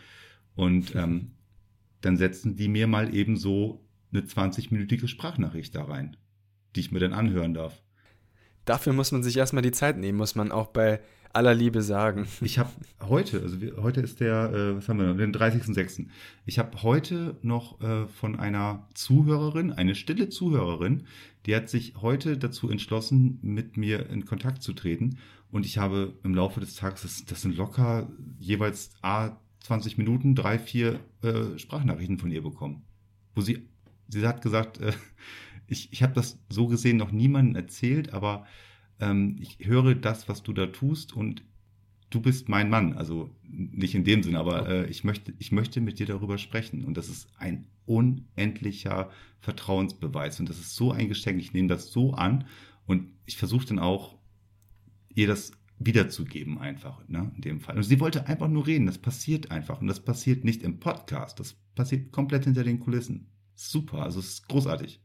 Und 0.54 0.94
ähm, 0.96 1.32
dann 2.00 2.16
setzen 2.16 2.56
die 2.56 2.68
mir 2.68 2.86
mal 2.86 3.14
eben 3.14 3.36
so 3.36 3.84
eine 4.12 4.22
20-minütige 4.22 5.08
Sprachnachricht 5.08 5.74
da 5.74 5.84
rein, 5.84 6.16
die 6.74 6.80
ich 6.80 6.92
mir 6.92 7.00
dann 7.00 7.12
anhören 7.12 7.54
darf. 7.54 7.82
Dafür 8.64 8.92
muss 8.92 9.12
man 9.12 9.22
sich 9.22 9.36
erstmal 9.36 9.62
die 9.62 9.72
Zeit 9.72 9.96
nehmen, 9.96 10.18
muss 10.18 10.34
man 10.34 10.52
auch 10.52 10.68
bei 10.68 11.00
aller 11.32 11.54
Liebe 11.54 11.82
sagen. 11.82 12.26
Ich 12.40 12.58
habe 12.58 12.70
heute, 13.00 13.40
also 13.40 13.60
wir, 13.60 13.76
heute 13.76 14.00
ist 14.00 14.20
der, 14.20 14.52
äh, 14.52 14.76
was 14.76 14.88
haben 14.88 14.98
wir 14.98 15.06
noch, 15.06 15.16
den 15.16 15.34
30.06. 15.34 16.06
Ich 16.46 16.58
habe 16.58 16.82
heute 16.82 17.36
noch 17.42 17.80
äh, 17.80 18.06
von 18.06 18.38
einer 18.38 18.88
Zuhörerin, 18.94 19.72
eine 19.72 19.94
stille 19.94 20.28
Zuhörerin, 20.28 21.04
die 21.46 21.54
hat 21.54 21.68
sich 21.68 21.94
heute 22.00 22.36
dazu 22.36 22.70
entschlossen, 22.70 23.38
mit 23.42 23.76
mir 23.76 24.08
in 24.10 24.26
Kontakt 24.26 24.62
zu 24.62 24.72
treten. 24.72 25.18
Und 25.50 25.64
ich 25.64 25.78
habe 25.78 26.12
im 26.24 26.34
Laufe 26.34 26.60
des 26.60 26.74
Tages, 26.74 27.02
das, 27.02 27.24
das 27.24 27.42
sind 27.42 27.56
locker 27.56 28.10
jeweils 28.38 28.90
A, 29.00 29.38
20 29.68 29.98
Minuten, 29.98 30.34
drei, 30.34 30.58
vier 30.58 30.98
äh, 31.22 31.58
Sprachnachrichten 31.58 32.18
von 32.18 32.30
ihr 32.30 32.42
bekommen. 32.42 32.84
Wo 33.34 33.42
sie, 33.42 33.68
sie 34.08 34.26
hat 34.26 34.40
gesagt, 34.40 34.80
äh, 34.80 34.92
ich, 35.66 35.92
ich 35.92 36.02
habe 36.02 36.14
das 36.14 36.38
so 36.48 36.68
gesehen 36.68 36.96
noch 36.96 37.12
niemandem 37.12 37.54
erzählt, 37.54 38.14
aber 38.14 38.46
ähm, 38.98 39.36
ich 39.38 39.58
höre 39.60 39.94
das, 39.94 40.26
was 40.26 40.42
du 40.42 40.54
da 40.54 40.66
tust 40.68 41.12
und 41.12 41.42
du 42.08 42.22
bist 42.22 42.48
mein 42.48 42.70
Mann. 42.70 42.94
Also 42.94 43.30
nicht 43.42 43.94
in 43.94 44.04
dem 44.04 44.22
Sinne, 44.22 44.38
aber 44.38 44.66
äh, 44.66 44.86
ich, 44.86 45.04
möchte, 45.04 45.34
ich 45.38 45.52
möchte 45.52 45.82
mit 45.82 45.98
dir 45.98 46.06
darüber 46.06 46.38
sprechen. 46.38 46.84
Und 46.86 46.96
das 46.96 47.10
ist 47.10 47.28
ein 47.36 47.66
unendlicher 47.84 49.10
Vertrauensbeweis. 49.40 50.40
Und 50.40 50.48
das 50.48 50.58
ist 50.58 50.76
so 50.76 50.92
ein 50.92 51.08
Geschenk. 51.08 51.38
Ich 51.40 51.52
nehme 51.52 51.68
das 51.68 51.92
so 51.92 52.14
an 52.14 52.46
und 52.86 53.12
ich 53.26 53.36
versuche 53.36 53.66
dann 53.66 53.78
auch, 53.78 54.16
ihr 55.14 55.26
das 55.26 55.52
wiederzugeben 55.78 56.58
einfach, 56.58 57.06
ne, 57.08 57.30
in 57.36 57.40
dem 57.40 57.60
Fall. 57.60 57.76
Und 57.76 57.82
sie 57.82 58.00
wollte 58.00 58.26
einfach 58.26 58.48
nur 58.48 58.66
reden. 58.66 58.86
Das 58.86 58.98
passiert 58.98 59.50
einfach. 59.50 59.80
Und 59.80 59.86
das 59.86 60.00
passiert 60.00 60.44
nicht 60.44 60.62
im 60.62 60.80
Podcast. 60.80 61.38
Das 61.38 61.54
passiert 61.74 62.12
komplett 62.12 62.44
hinter 62.44 62.64
den 62.64 62.80
Kulissen. 62.80 63.30
Super. 63.54 64.02
Also 64.02 64.20
es 64.20 64.28
ist 64.28 64.48
großartig. 64.48 65.00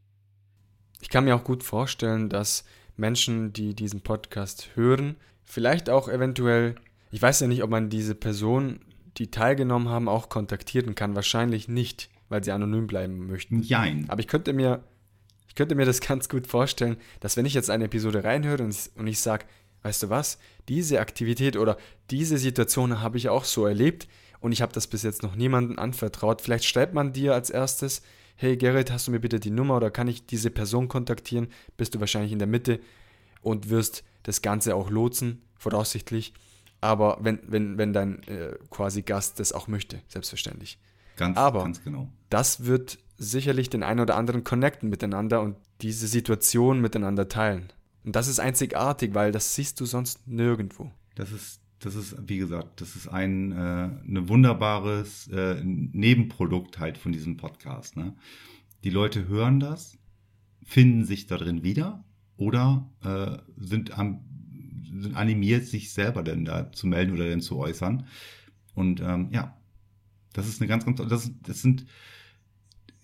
ich 1.00 1.08
kann 1.08 1.24
mir 1.24 1.36
auch 1.36 1.44
gut 1.44 1.62
vorstellen, 1.62 2.28
dass 2.28 2.64
Menschen, 2.96 3.52
die 3.52 3.74
diesen 3.74 4.00
Podcast 4.00 4.70
hören, 4.74 5.16
vielleicht 5.44 5.90
auch 5.90 6.08
eventuell, 6.08 6.76
ich 7.10 7.22
weiß 7.22 7.40
ja 7.40 7.46
nicht, 7.46 7.62
ob 7.62 7.70
man 7.70 7.90
diese 7.90 8.14
Person, 8.14 8.80
die 9.16 9.30
teilgenommen 9.30 9.88
haben, 9.88 10.08
auch 10.08 10.28
kontaktieren 10.28 10.94
kann. 10.94 11.14
Wahrscheinlich 11.14 11.68
nicht, 11.68 12.10
weil 12.28 12.42
sie 12.42 12.52
anonym 12.52 12.86
bleiben 12.86 13.26
möchten. 13.26 13.62
Jein. 13.62 14.08
Aber 14.08 14.20
ich 14.20 14.28
könnte 14.28 14.52
mir, 14.52 14.82
ich 15.48 15.54
könnte 15.54 15.74
mir 15.74 15.86
das 15.86 16.00
ganz 16.08 16.28
gut 16.28 16.46
vorstellen, 16.46 16.96
dass 17.20 17.36
wenn 17.36 17.46
ich 17.46 17.54
jetzt 17.54 17.70
eine 17.70 17.84
Episode 17.84 18.24
reinhöre 18.24 18.64
und 18.64 18.70
ich, 18.70 18.90
und 18.96 19.06
ich 19.06 19.20
sage, 19.20 19.46
weißt 19.84 20.02
du 20.04 20.10
was, 20.10 20.38
diese 20.68 20.98
Aktivität 21.00 21.56
oder 21.56 21.76
diese 22.10 22.38
Situation 22.38 23.00
habe 23.00 23.18
ich 23.18 23.28
auch 23.28 23.44
so 23.44 23.66
erlebt 23.66 24.08
und 24.40 24.52
ich 24.52 24.62
habe 24.62 24.72
das 24.72 24.86
bis 24.86 25.02
jetzt 25.02 25.22
noch 25.22 25.36
niemandem 25.36 25.78
anvertraut. 25.78 26.40
Vielleicht 26.42 26.64
schreibt 26.64 26.94
man 26.94 27.12
dir 27.12 27.34
als 27.34 27.50
erstes, 27.50 28.02
hey 28.36 28.56
Gerrit, 28.56 28.90
hast 28.90 29.06
du 29.06 29.12
mir 29.12 29.20
bitte 29.20 29.38
die 29.38 29.50
Nummer 29.50 29.76
oder 29.76 29.90
kann 29.90 30.08
ich 30.08 30.26
diese 30.26 30.50
Person 30.50 30.88
kontaktieren? 30.88 31.48
Bist 31.76 31.94
du 31.94 32.00
wahrscheinlich 32.00 32.32
in 32.32 32.38
der 32.38 32.48
Mitte 32.48 32.80
und 33.42 33.68
wirst 33.70 34.04
das 34.22 34.42
Ganze 34.42 34.74
auch 34.74 34.90
lotsen, 34.90 35.42
voraussichtlich. 35.56 36.32
Aber 36.80 37.18
wenn, 37.20 37.40
wenn, 37.46 37.78
wenn 37.78 37.92
dein 37.92 38.22
äh, 38.24 38.56
quasi 38.70 39.02
Gast 39.02 39.38
das 39.38 39.52
auch 39.52 39.68
möchte, 39.68 40.00
selbstverständlich. 40.08 40.78
Ganz, 41.16 41.36
Aber 41.36 41.62
ganz 41.62 41.82
genau. 41.84 42.08
das 42.30 42.64
wird 42.64 42.98
sicherlich 43.16 43.70
den 43.70 43.82
einen 43.82 44.00
oder 44.00 44.16
anderen 44.16 44.44
connecten 44.44 44.90
miteinander 44.90 45.40
und 45.40 45.56
diese 45.80 46.08
Situation 46.08 46.80
miteinander 46.80 47.28
teilen. 47.28 47.72
Und 48.04 48.14
das 48.14 48.28
ist 48.28 48.38
einzigartig, 48.38 49.14
weil 49.14 49.32
das 49.32 49.54
siehst 49.54 49.80
du 49.80 49.86
sonst 49.86 50.26
nirgendwo. 50.26 50.90
Das 51.14 51.32
ist, 51.32 51.60
das 51.78 51.94
ist, 51.94 52.16
wie 52.28 52.38
gesagt, 52.38 52.80
das 52.80 52.96
ist 52.96 53.08
ein 53.08 53.52
äh, 53.52 53.54
ein 54.06 54.28
wunderbares 54.28 55.28
äh, 55.28 55.62
Nebenprodukt 55.64 56.78
halt 56.78 56.98
von 56.98 57.12
diesem 57.12 57.36
Podcast. 57.36 57.96
Ne? 57.96 58.14
Die 58.84 58.90
Leute 58.90 59.26
hören 59.26 59.58
das, 59.58 59.98
finden 60.62 61.04
sich 61.04 61.26
da 61.26 61.38
drin 61.38 61.64
wieder 61.64 62.04
oder 62.36 62.90
äh, 63.02 63.38
sind, 63.56 63.98
am, 63.98 64.20
sind 65.00 65.16
animiert, 65.16 65.66
sich 65.66 65.92
selber 65.92 66.22
denn 66.22 66.44
da 66.44 66.72
zu 66.72 66.86
melden 66.86 67.14
oder 67.14 67.24
denn 67.24 67.40
zu 67.40 67.56
äußern. 67.58 68.06
Und 68.74 69.00
ähm, 69.00 69.28
ja, 69.30 69.56
das 70.32 70.48
ist 70.48 70.60
eine 70.60 70.68
ganz, 70.68 70.84
ganz, 70.84 71.00
das, 71.08 71.30
das 71.42 71.62
sind, 71.62 71.86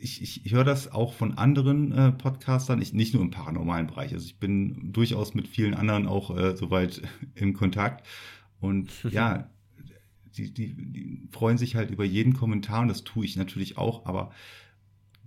ich, 0.01 0.23
ich, 0.23 0.47
ich 0.47 0.53
höre 0.53 0.65
das 0.65 0.91
auch 0.91 1.13
von 1.13 1.37
anderen 1.37 1.93
äh, 1.93 2.13
Podcastern, 2.13 2.81
ich, 2.81 2.93
nicht 2.93 3.15
nur 3.15 3.23
im 3.23 3.31
paranormalen 3.31 3.87
Bereich. 3.87 4.13
Also 4.13 4.27
ich 4.27 4.39
bin 4.39 4.93
durchaus 4.93 5.35
mit 5.35 5.47
vielen 5.47 5.75
anderen 5.75 6.07
auch 6.07 6.37
äh, 6.37 6.57
soweit 6.57 7.03
in 7.35 7.53
Kontakt. 7.53 8.07
Und 8.61 8.91
ja, 9.11 9.51
die, 10.37 10.53
die, 10.53 10.75
die 10.75 11.29
freuen 11.31 11.59
sich 11.59 11.77
halt 11.77 11.91
über 11.91 12.05
jeden 12.05 12.35
Kommentar 12.35 12.83
und 12.83 12.89
das 12.89 13.05
tue 13.05 13.25
ich 13.25 13.37
natürlich 13.37 13.77
auch, 13.77 14.07
aber 14.07 14.31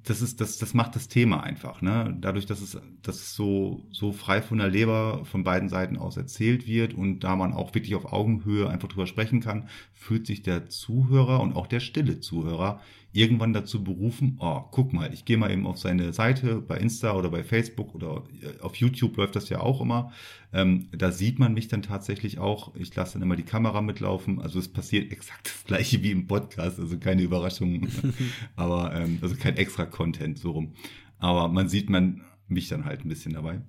das 0.03 0.21
ist, 0.21 0.41
das, 0.41 0.57
das 0.57 0.73
macht 0.73 0.95
das 0.95 1.07
Thema 1.07 1.43
einfach, 1.43 1.81
ne? 1.81 2.17
Dadurch, 2.19 2.45
dass 2.45 2.61
es, 2.61 2.77
dass 3.01 3.15
es 3.15 3.35
so, 3.35 3.85
so 3.89 4.11
frei 4.11 4.41
von 4.41 4.57
der 4.57 4.67
Leber 4.67 5.23
von 5.23 5.45
beiden 5.45 5.69
Seiten 5.69 5.97
aus 5.97 6.17
erzählt 6.17 6.67
wird 6.67 6.93
und 6.93 7.21
da 7.21 7.37
man 7.37 7.53
auch 7.53 7.73
wirklich 7.73 7.95
auf 7.95 8.11
Augenhöhe 8.11 8.69
einfach 8.69 8.89
drüber 8.89 9.07
sprechen 9.07 9.39
kann, 9.39 9.69
fühlt 9.93 10.27
sich 10.27 10.41
der 10.41 10.67
Zuhörer 10.67 11.39
und 11.39 11.55
auch 11.55 11.67
der 11.67 11.79
stille 11.79 12.19
Zuhörer 12.19 12.81
irgendwann 13.13 13.53
dazu 13.53 13.83
berufen, 13.83 14.37
oh, 14.39 14.61
guck 14.71 14.91
mal, 14.91 15.13
ich 15.13 15.23
gehe 15.23 15.37
mal 15.37 15.51
eben 15.51 15.67
auf 15.67 15.77
seine 15.77 16.13
Seite 16.13 16.61
bei 16.61 16.77
Insta 16.77 17.13
oder 17.13 17.29
bei 17.29 17.43
Facebook 17.43 17.93
oder 17.93 18.23
äh, 18.41 18.59
auf 18.59 18.75
YouTube 18.75 19.15
läuft 19.17 19.35
das 19.35 19.49
ja 19.49 19.59
auch 19.59 19.81
immer. 19.81 20.11
Ähm, 20.51 20.89
da 20.91 21.11
sieht 21.11 21.37
man 21.37 21.53
mich 21.53 21.67
dann 21.67 21.83
tatsächlich 21.83 22.39
auch. 22.39 22.75
Ich 22.75 22.93
lasse 22.95 23.13
dann 23.13 23.21
immer 23.21 23.35
die 23.35 23.43
Kamera 23.43 23.81
mitlaufen. 23.81 24.41
Also 24.41 24.57
es 24.59 24.67
passiert 24.67 25.11
exakt 25.11 25.45
das 25.45 25.63
gleiche 25.63 26.01
wie 26.01 26.11
im 26.11 26.27
Podcast, 26.27 26.79
also 26.79 26.97
keine 26.97 27.21
Überraschung, 27.21 27.87
aber 28.55 28.93
ähm, 28.95 29.19
also 29.21 29.35
kein 29.35 29.57
extra 29.57 29.85
Content 29.85 30.39
so 30.39 30.51
rum. 30.51 30.73
Aber 31.19 31.47
man 31.47 31.69
sieht 31.69 31.89
man 31.89 32.21
mich 32.47 32.67
dann 32.67 32.85
halt 32.85 33.05
ein 33.05 33.09
bisschen 33.09 33.33
dabei. 33.33 33.61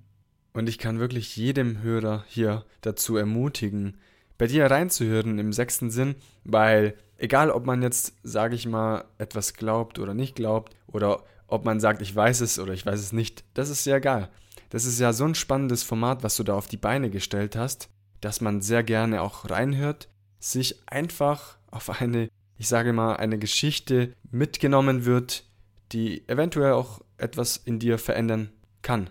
Und 0.53 0.69
ich 0.69 0.79
kann 0.79 0.99
wirklich 0.99 1.35
jedem 1.35 1.81
Hörer 1.81 2.25
hier 2.27 2.65
dazu 2.81 3.15
ermutigen, 3.15 3.97
bei 4.37 4.47
dir 4.47 4.69
reinzuhören 4.69 5.39
im 5.39 5.53
sechsten 5.53 5.89
Sinn, 5.89 6.15
weil 6.43 6.95
egal 7.17 7.51
ob 7.51 7.65
man 7.65 7.81
jetzt, 7.81 8.13
sage 8.23 8.55
ich 8.55 8.65
mal, 8.65 9.05
etwas 9.17 9.53
glaubt 9.53 9.99
oder 9.99 10.13
nicht 10.13 10.35
glaubt, 10.35 10.75
oder 10.87 11.23
ob 11.47 11.65
man 11.65 11.79
sagt, 11.79 12.01
ich 12.01 12.15
weiß 12.15 12.41
es 12.41 12.59
oder 12.59 12.73
ich 12.73 12.85
weiß 12.85 12.99
es 12.99 13.13
nicht, 13.13 13.43
das 13.53 13.69
ist 13.69 13.85
ja 13.85 13.97
egal. 13.97 14.29
Das 14.69 14.85
ist 14.85 14.99
ja 14.99 15.13
so 15.13 15.25
ein 15.25 15.35
spannendes 15.35 15.83
Format, 15.83 16.23
was 16.23 16.35
du 16.35 16.43
da 16.43 16.55
auf 16.55 16.67
die 16.67 16.77
Beine 16.77 17.09
gestellt 17.09 17.55
hast, 17.55 17.89
dass 18.21 18.41
man 18.41 18.61
sehr 18.61 18.83
gerne 18.83 19.21
auch 19.21 19.49
reinhört, 19.49 20.09
sich 20.39 20.81
einfach 20.87 21.57
auf 21.69 22.01
eine, 22.01 22.29
ich 22.57 22.67
sage 22.67 22.93
mal, 22.93 23.15
eine 23.15 23.37
Geschichte 23.37 24.13
mitgenommen 24.31 25.05
wird, 25.05 25.45
die 25.91 26.27
eventuell 26.27 26.73
auch 26.73 27.01
etwas 27.17 27.57
in 27.57 27.79
dir 27.79 27.97
verändern 27.97 28.49
kann. 28.81 29.09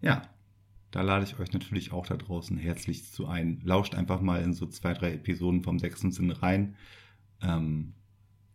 Ja, 0.00 0.22
da 0.92 1.00
lade 1.00 1.24
ich 1.24 1.40
euch 1.40 1.52
natürlich 1.52 1.90
auch 1.90 2.06
da 2.06 2.16
draußen 2.16 2.56
herzlich 2.58 3.10
zu 3.10 3.26
ein. 3.26 3.60
Lauscht 3.64 3.94
einfach 3.94 4.20
mal 4.20 4.42
in 4.42 4.52
so 4.52 4.66
zwei, 4.66 4.92
drei 4.92 5.14
Episoden 5.14 5.62
vom 5.62 5.78
sechsten 5.78 6.12
Sinn 6.12 6.30
rein. 6.30 6.76
Ähm, 7.42 7.94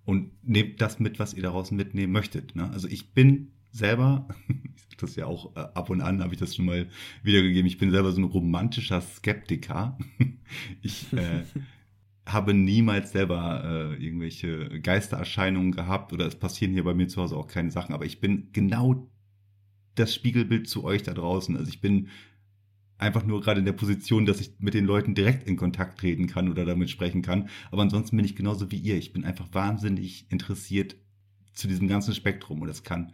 und 0.06 0.32
nehmt 0.48 0.80
das 0.80 1.00
mit, 1.00 1.20
was 1.20 1.34
ihr 1.34 1.44
daraus 1.44 1.72
mitnehmen 1.72 2.14
möchtet. 2.14 2.56
Ne? 2.56 2.70
Also 2.70 2.88
ich 2.88 3.14
bin 3.14 3.52
selber, 3.72 4.28
ich 4.48 4.84
sage 4.84 4.96
das 5.00 5.16
ja 5.16 5.26
auch 5.26 5.56
äh, 5.56 5.60
ab 5.60 5.90
und 5.90 6.02
an, 6.02 6.22
habe 6.22 6.34
ich 6.34 6.40
das 6.40 6.56
schon 6.56 6.66
mal 6.66 6.88
wiedergegeben, 7.24 7.66
ich 7.66 7.80
bin 7.80 7.92
selber 7.92 8.12
so 8.12 8.22
ein 8.22 8.26
romantischer 8.26 9.02
Skeptiker. 9.02 9.98
ich 10.84 11.12
äh, 11.14 11.44
habe 12.28 12.54
niemals 12.54 13.14
selber 13.14 13.64
äh, 13.66 14.04
irgendwelche 14.04 14.80
Geistererscheinungen 14.80 15.72
gehabt 15.72 16.14
oder 16.14 16.28
es 16.28 16.36
passieren 16.36 16.74
hier 16.74 16.84
bei 16.84 16.94
mir 16.94 17.08
zu 17.08 17.20
Hause 17.20 17.36
auch 17.36 17.48
keine 17.48 17.72
Sachen, 17.72 17.96
aber 17.96 18.06
ich 18.06 18.20
bin 18.20 18.50
genau 18.54 19.10
das 20.00 20.14
Spiegelbild 20.14 20.68
zu 20.68 20.84
euch 20.84 21.04
da 21.04 21.14
draußen. 21.14 21.56
Also 21.58 21.70
ich 21.70 21.82
bin 21.82 22.10
einfach 22.98 23.26
nur 23.26 23.42
gerade 23.42 23.60
in 23.60 23.66
der 23.66 23.74
Position, 23.74 24.26
dass 24.26 24.42
ich 24.42 24.52
mit 24.60 24.74
den 24.74 24.86
Leuten 24.86 25.16
direkt 25.16 25.48
in 25.48 25.56
Kontakt 25.56 26.00
treten 26.00 26.28
kann 26.28 26.50
oder 26.50 26.66
damit 26.66 26.90
sprechen 26.90 27.22
kann. 27.22 27.50
Aber 27.72 27.82
ansonsten 27.82 28.18
bin 28.18 28.26
ich 28.26 28.36
genauso 28.36 28.72
wie 28.72 28.78
ihr. 28.78 28.98
Ich 28.98 29.14
bin 29.14 29.24
einfach 29.24 29.48
wahnsinnig 29.52 30.32
interessiert 30.32 30.96
zu 31.54 31.68
diesem 31.68 31.88
ganzen 31.88 32.14
Spektrum. 32.14 32.62
Und 32.62 32.68
das 32.68 32.84
kann, 32.84 33.14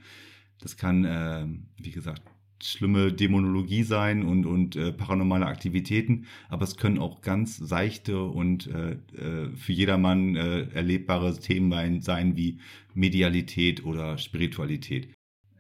das 0.60 0.78
kann, 0.78 1.06
äh, 1.06 1.46
wie 1.78 1.92
gesagt, 1.92 2.24
schlimme 2.64 3.12
Dämonologie 3.12 3.84
sein 3.84 4.24
und, 4.24 4.46
und 4.46 4.76
äh, 4.76 4.94
paranormale 4.94 5.46
Aktivitäten, 5.46 6.28
aber 6.48 6.64
es 6.64 6.78
können 6.78 6.98
auch 6.98 7.22
ganz 7.22 7.58
seichte 7.58 8.24
und 8.24 8.68
äh, 8.68 8.94
äh, 8.94 9.56
für 9.56 9.74
jedermann 9.74 10.36
äh, 10.36 10.70
erlebbare 10.74 11.38
Themen 11.38 12.02
sein 12.02 12.38
wie 12.38 12.60
Medialität 12.94 13.84
oder 13.84 14.18
Spiritualität. 14.18 15.13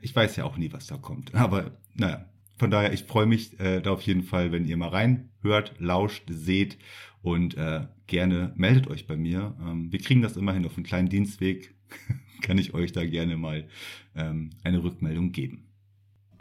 Ich 0.03 0.15
weiß 0.15 0.35
ja 0.35 0.43
auch 0.43 0.57
nie, 0.57 0.71
was 0.73 0.87
da 0.87 0.97
kommt, 0.97 1.33
aber 1.33 1.71
naja, 1.95 2.25
von 2.57 2.69
daher, 2.69 2.93
ich 2.93 3.03
freue 3.03 3.25
mich 3.25 3.59
äh, 3.59 3.81
da 3.81 3.91
auf 3.91 4.01
jeden 4.01 4.23
Fall, 4.23 4.51
wenn 4.51 4.65
ihr 4.65 4.77
mal 4.77 4.89
reinhört, 4.89 5.73
lauscht, 5.79 6.25
seht 6.29 6.77
und 7.21 7.57
äh, 7.57 7.87
gerne 8.07 8.53
meldet 8.55 8.87
euch 8.87 9.07
bei 9.07 9.17
mir. 9.17 9.55
Ähm, 9.61 9.91
wir 9.91 9.99
kriegen 9.99 10.21
das 10.21 10.37
immerhin 10.37 10.65
auf 10.65 10.75
einen 10.75 10.85
kleinen 10.85 11.09
Dienstweg. 11.09 11.73
Kann 12.41 12.57
ich 12.57 12.73
euch 12.73 12.91
da 12.91 13.05
gerne 13.05 13.37
mal 13.37 13.67
ähm, 14.15 14.51
eine 14.63 14.83
Rückmeldung 14.83 15.31
geben. 15.31 15.69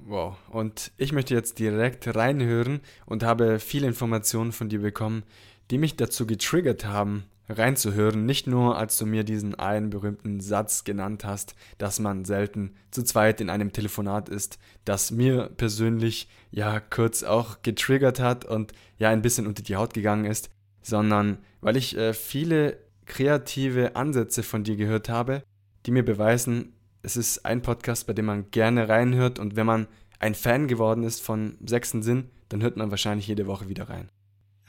Wow, 0.05 0.37
und 0.51 0.91
ich 0.97 1.13
möchte 1.13 1.35
jetzt 1.35 1.61
direkt 1.61 2.15
reinhören 2.15 2.81
und 3.07 3.23
habe 3.23 3.61
viele 3.61 3.87
Informationen 3.87 4.51
von 4.51 4.69
dir 4.69 4.81
bekommen, 4.81 5.23
die 5.71 5.79
mich 5.79 5.97
dazu 5.97 6.27
getriggert 6.27 6.85
haben, 6.85 7.25
reinzuhören, 7.49 8.25
nicht 8.25 8.47
nur 8.47 8.79
als 8.79 8.97
du 8.99 9.07
mir 9.07 9.25
diesen 9.25 9.55
einen 9.55 9.91
berühmten 9.91 10.41
Satz 10.41 10.85
genannt 10.85 11.25
hast, 11.25 11.55
dass 11.79 11.99
man 11.99 12.25
selten 12.25 12.75
zu 12.91 13.03
zweit 13.03 13.41
in 13.41 13.51
einem 13.51 13.73
Telefonat 13.73 14.29
ist, 14.29 14.59
das 14.85 15.11
mir 15.11 15.51
persönlich 15.57 16.29
ja 16.51 16.81
kurz 16.81 17.23
auch 17.23 17.63
getriggert 17.63 18.21
hat 18.21 18.45
und 18.45 18.73
ja 18.99 19.11
ein 19.11 19.23
bisschen 19.23 19.47
unter 19.47 19.63
die 19.63 19.77
Haut 19.77 19.95
gegangen 19.95 20.25
ist, 20.25 20.51
sondern 20.83 21.39
weil 21.61 21.77
ich 21.77 21.97
äh, 21.97 22.15
viele 22.15 22.79
kreative 23.07 23.97
Ansätze 23.97 24.43
von 24.43 24.65
dir 24.65 24.77
gehört 24.77 25.09
habe, 25.09 25.43
die 25.87 25.91
mir 25.91 26.05
beweisen, 26.05 26.75
es 27.03 27.17
ist 27.17 27.45
ein 27.45 27.63
Podcast, 27.63 28.07
bei 28.07 28.13
dem 28.13 28.27
man 28.27 28.51
gerne 28.51 28.89
reinhört 28.89 29.39
und 29.39 29.57
wenn 29.57 29.67
man 29.67 29.89
ein 30.21 30.35
Fan 30.35 30.69
geworden 30.69 31.03
ist 31.03 31.21
von 31.21 31.57
Sechsten 31.67 32.03
Sinn, 32.03 32.31
dann 32.49 32.63
hört 32.63 32.77
man 32.77 32.91
wahrscheinlich 32.91 33.27
jede 33.27 33.47
Woche 33.47 33.69
wieder 33.69 33.89
rein. 33.89 34.09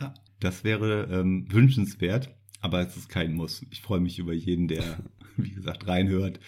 Ja, 0.02 0.14
das 0.40 0.64
wäre 0.64 1.08
ähm, 1.12 1.46
wünschenswert 1.52 2.34
aber 2.64 2.80
es 2.80 2.96
ist 2.96 3.10
kein 3.10 3.36
Muss. 3.36 3.66
Ich 3.70 3.82
freue 3.82 4.00
mich 4.00 4.18
über 4.20 4.34
jeden, 4.34 4.68
der, 4.68 4.98
wie 5.38 5.52
gesagt, 5.52 5.88
reinhört. 5.88 6.40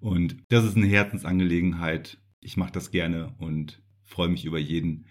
Und 0.00 0.36
das 0.48 0.64
ist 0.64 0.76
eine 0.76 0.86
Herzensangelegenheit. 0.86 2.18
Ich 2.40 2.56
mache 2.56 2.72
das 2.72 2.90
gerne 2.90 3.32
und 3.38 3.80
freue 4.04 4.28
mich 4.28 4.44
über 4.44 4.58
jeden, 4.58 5.06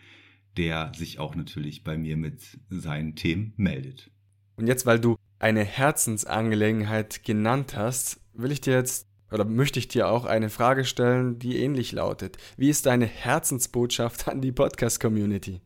der 0.58 0.92
sich 0.96 1.18
auch 1.18 1.36
natürlich 1.36 1.86
bei 1.86 1.98
mir 1.98 2.18
mit 2.18 2.60
seinen 2.70 3.16
Themen 3.16 3.54
meldet. 3.56 4.12
Und 4.58 4.68
jetzt, 4.68 4.86
weil 4.86 5.00
du 5.00 5.16
eine 5.40 5.64
Herzensangelegenheit 5.64 7.24
genannt 7.24 7.78
hast, 7.78 8.20
will 8.34 8.52
ich 8.52 8.60
dir 8.60 8.74
jetzt 8.74 9.08
oder 9.32 9.46
möchte 9.46 9.80
ich 9.80 9.88
dir 9.88 10.10
auch 10.10 10.26
eine 10.26 10.50
Frage 10.50 10.84
stellen, 10.84 11.40
die 11.40 11.58
ähnlich 11.58 11.94
lautet. 11.94 12.38
Wie 12.58 12.70
ist 12.70 12.86
deine 12.86 13.06
Herzensbotschaft 13.06 14.28
an 14.28 14.42
die 14.42 14.52
Podcast-Community? 14.52 15.62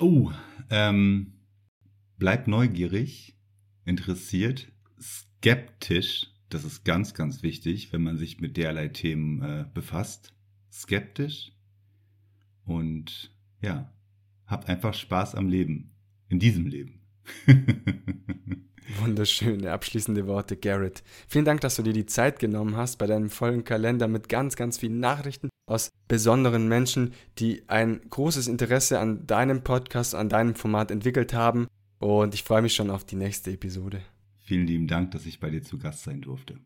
Oh, 0.00 0.32
ähm, 0.70 1.34
bleib 2.18 2.48
neugierig, 2.48 3.36
interessiert, 3.84 4.70
skeptisch, 5.00 6.28
das 6.48 6.64
ist 6.64 6.84
ganz, 6.84 7.14
ganz 7.14 7.42
wichtig, 7.42 7.92
wenn 7.92 8.02
man 8.02 8.18
sich 8.18 8.40
mit 8.40 8.56
derlei 8.56 8.88
Themen 8.88 9.42
äh, 9.42 9.64
befasst, 9.72 10.34
skeptisch 10.70 11.52
Und 12.64 13.34
ja, 13.60 13.92
habt 14.46 14.68
einfach 14.68 14.94
Spaß 14.94 15.34
am 15.34 15.48
Leben. 15.48 15.90
In 16.28 16.38
diesem 16.38 16.66
Leben. 16.66 17.00
Wunderschöne 19.00 19.70
abschließende 19.70 20.26
Worte, 20.26 20.56
Garrett. 20.56 21.02
Vielen 21.28 21.44
Dank, 21.44 21.60
dass 21.60 21.76
du 21.76 21.82
dir 21.82 21.92
die 21.92 22.06
Zeit 22.06 22.38
genommen 22.38 22.76
hast 22.76 22.96
bei 22.96 23.06
deinem 23.06 23.30
vollen 23.30 23.64
Kalender 23.64 24.08
mit 24.08 24.28
ganz, 24.28 24.56
ganz 24.56 24.78
vielen 24.78 24.98
Nachrichten 24.98 25.50
aus 25.66 25.90
besonderen 26.08 26.68
Menschen, 26.68 27.14
die 27.38 27.68
ein 27.68 28.00
großes 28.10 28.48
Interesse 28.48 28.98
an 28.98 29.26
deinem 29.26 29.62
Podcast, 29.62 30.14
an 30.14 30.28
deinem 30.28 30.54
Format 30.54 30.90
entwickelt 30.90 31.32
haben. 31.32 31.68
Und 32.02 32.34
ich 32.34 32.42
freue 32.42 32.62
mich 32.62 32.74
schon 32.74 32.90
auf 32.90 33.04
die 33.04 33.14
nächste 33.14 33.52
Episode. 33.52 34.02
Vielen 34.40 34.66
lieben 34.66 34.88
Dank, 34.88 35.12
dass 35.12 35.24
ich 35.24 35.38
bei 35.38 35.50
dir 35.50 35.62
zu 35.62 35.78
Gast 35.78 36.02
sein 36.02 36.20
durfte. 36.20 36.58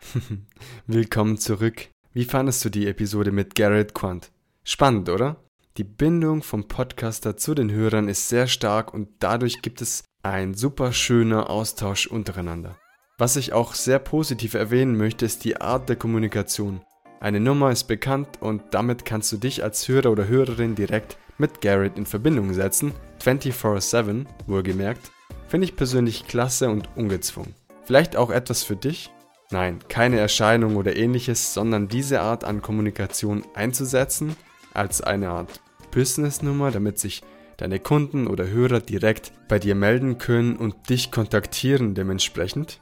Willkommen 0.88 1.38
zurück. 1.38 1.88
Wie 2.12 2.24
fandest 2.24 2.64
du 2.64 2.68
die 2.68 2.88
Episode 2.88 3.30
mit 3.30 3.54
Garrett 3.54 3.94
Quant? 3.94 4.32
Spannend, 4.64 5.08
oder? 5.08 5.36
Die 5.76 5.84
Bindung 5.84 6.42
vom 6.42 6.66
Podcaster 6.66 7.36
zu 7.36 7.54
den 7.54 7.70
Hörern 7.70 8.08
ist 8.08 8.28
sehr 8.28 8.48
stark 8.48 8.92
und 8.92 9.08
dadurch 9.20 9.62
gibt 9.62 9.80
es 9.80 10.02
ein 10.24 10.54
super 10.54 10.92
schöner 10.92 11.48
Austausch 11.48 12.08
untereinander. 12.08 12.76
Was 13.18 13.36
ich 13.36 13.52
auch 13.52 13.74
sehr 13.74 14.00
positiv 14.00 14.54
erwähnen 14.54 14.96
möchte, 14.96 15.24
ist 15.24 15.44
die 15.44 15.60
Art 15.60 15.88
der 15.88 15.94
Kommunikation. 15.94 16.80
Eine 17.20 17.38
Nummer 17.38 17.70
ist 17.70 17.84
bekannt 17.84 18.42
und 18.42 18.62
damit 18.72 19.04
kannst 19.04 19.30
du 19.30 19.36
dich 19.36 19.62
als 19.62 19.86
Hörer 19.86 20.10
oder 20.10 20.26
Hörerin 20.26 20.74
direkt 20.74 21.18
mit 21.38 21.60
Garrett 21.60 21.98
in 21.98 22.06
Verbindung 22.06 22.52
setzen, 22.54 22.92
24/7 23.22 24.26
wohlgemerkt, 24.46 25.10
finde 25.48 25.66
ich 25.66 25.76
persönlich 25.76 26.26
klasse 26.26 26.70
und 26.70 26.88
ungezwungen. 26.96 27.54
Vielleicht 27.84 28.16
auch 28.16 28.30
etwas 28.30 28.62
für 28.62 28.76
dich? 28.76 29.10
Nein, 29.50 29.78
keine 29.88 30.18
Erscheinung 30.18 30.76
oder 30.76 30.96
ähnliches, 30.96 31.54
sondern 31.54 31.88
diese 31.88 32.20
Art 32.20 32.42
an 32.42 32.62
Kommunikation 32.62 33.44
einzusetzen 33.54 34.36
als 34.74 35.00
eine 35.00 35.30
Art 35.30 35.60
Business-Nummer, 35.92 36.72
damit 36.72 36.98
sich 36.98 37.22
deine 37.56 37.78
Kunden 37.78 38.26
oder 38.26 38.48
Hörer 38.48 38.80
direkt 38.80 39.32
bei 39.48 39.58
dir 39.58 39.74
melden 39.74 40.18
können 40.18 40.56
und 40.56 40.90
dich 40.90 41.10
kontaktieren 41.10 41.94
dementsprechend. 41.94 42.80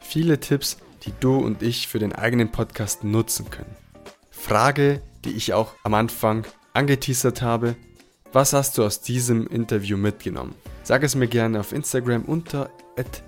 Viele 0.00 0.40
Tipps, 0.40 0.78
die 1.04 1.12
du 1.20 1.36
und 1.36 1.62
ich 1.62 1.88
für 1.88 1.98
den 1.98 2.12
eigenen 2.12 2.50
Podcast 2.50 3.04
nutzen 3.04 3.48
können. 3.50 3.76
Frage, 4.30 5.00
die 5.24 5.30
ich 5.30 5.54
auch 5.54 5.74
am 5.84 5.94
Anfang 5.94 6.46
angeteasert 6.74 7.40
habe. 7.40 7.76
Was 8.32 8.52
hast 8.52 8.78
du 8.78 8.84
aus 8.84 9.00
diesem 9.00 9.48
Interview 9.48 9.96
mitgenommen? 9.96 10.54
Sag 10.84 11.02
es 11.02 11.16
mir 11.16 11.26
gerne 11.26 11.58
auf 11.58 11.72
Instagram 11.72 12.24
unter 12.26 12.70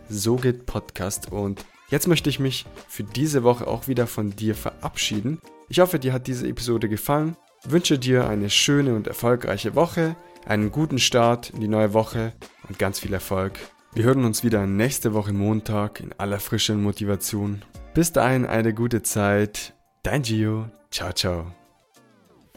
@sogehtpodcast 0.08 1.32
und 1.32 1.64
jetzt 1.88 2.06
möchte 2.06 2.30
ich 2.30 2.38
mich 2.38 2.66
für 2.88 3.02
diese 3.02 3.42
Woche 3.42 3.66
auch 3.66 3.88
wieder 3.88 4.06
von 4.06 4.30
dir 4.36 4.54
verabschieden. 4.54 5.40
Ich 5.68 5.80
hoffe, 5.80 5.98
dir 5.98 6.12
hat 6.12 6.28
diese 6.28 6.46
Episode 6.46 6.88
gefallen. 6.88 7.36
wünsche 7.64 7.98
dir 7.98 8.28
eine 8.28 8.50
schöne 8.50 8.94
und 8.94 9.06
erfolgreiche 9.06 9.74
Woche 9.74 10.16
einen 10.46 10.70
guten 10.70 10.98
Start 10.98 11.50
in 11.50 11.60
die 11.60 11.68
neue 11.68 11.94
Woche 11.94 12.32
und 12.68 12.78
ganz 12.78 12.98
viel 12.98 13.12
Erfolg. 13.12 13.58
Wir 13.94 14.04
hören 14.04 14.24
uns 14.24 14.42
wieder 14.42 14.66
nächste 14.66 15.14
Woche 15.14 15.32
Montag 15.32 16.00
in 16.00 16.12
aller 16.16 16.40
frischen 16.40 16.82
Motivation. 16.82 17.62
Bis 17.94 18.12
dahin 18.12 18.46
eine 18.46 18.72
gute 18.72 19.02
Zeit. 19.02 19.74
Dein 20.02 20.22
Gio. 20.22 20.70
Ciao, 20.90 21.12
ciao. 21.12 21.62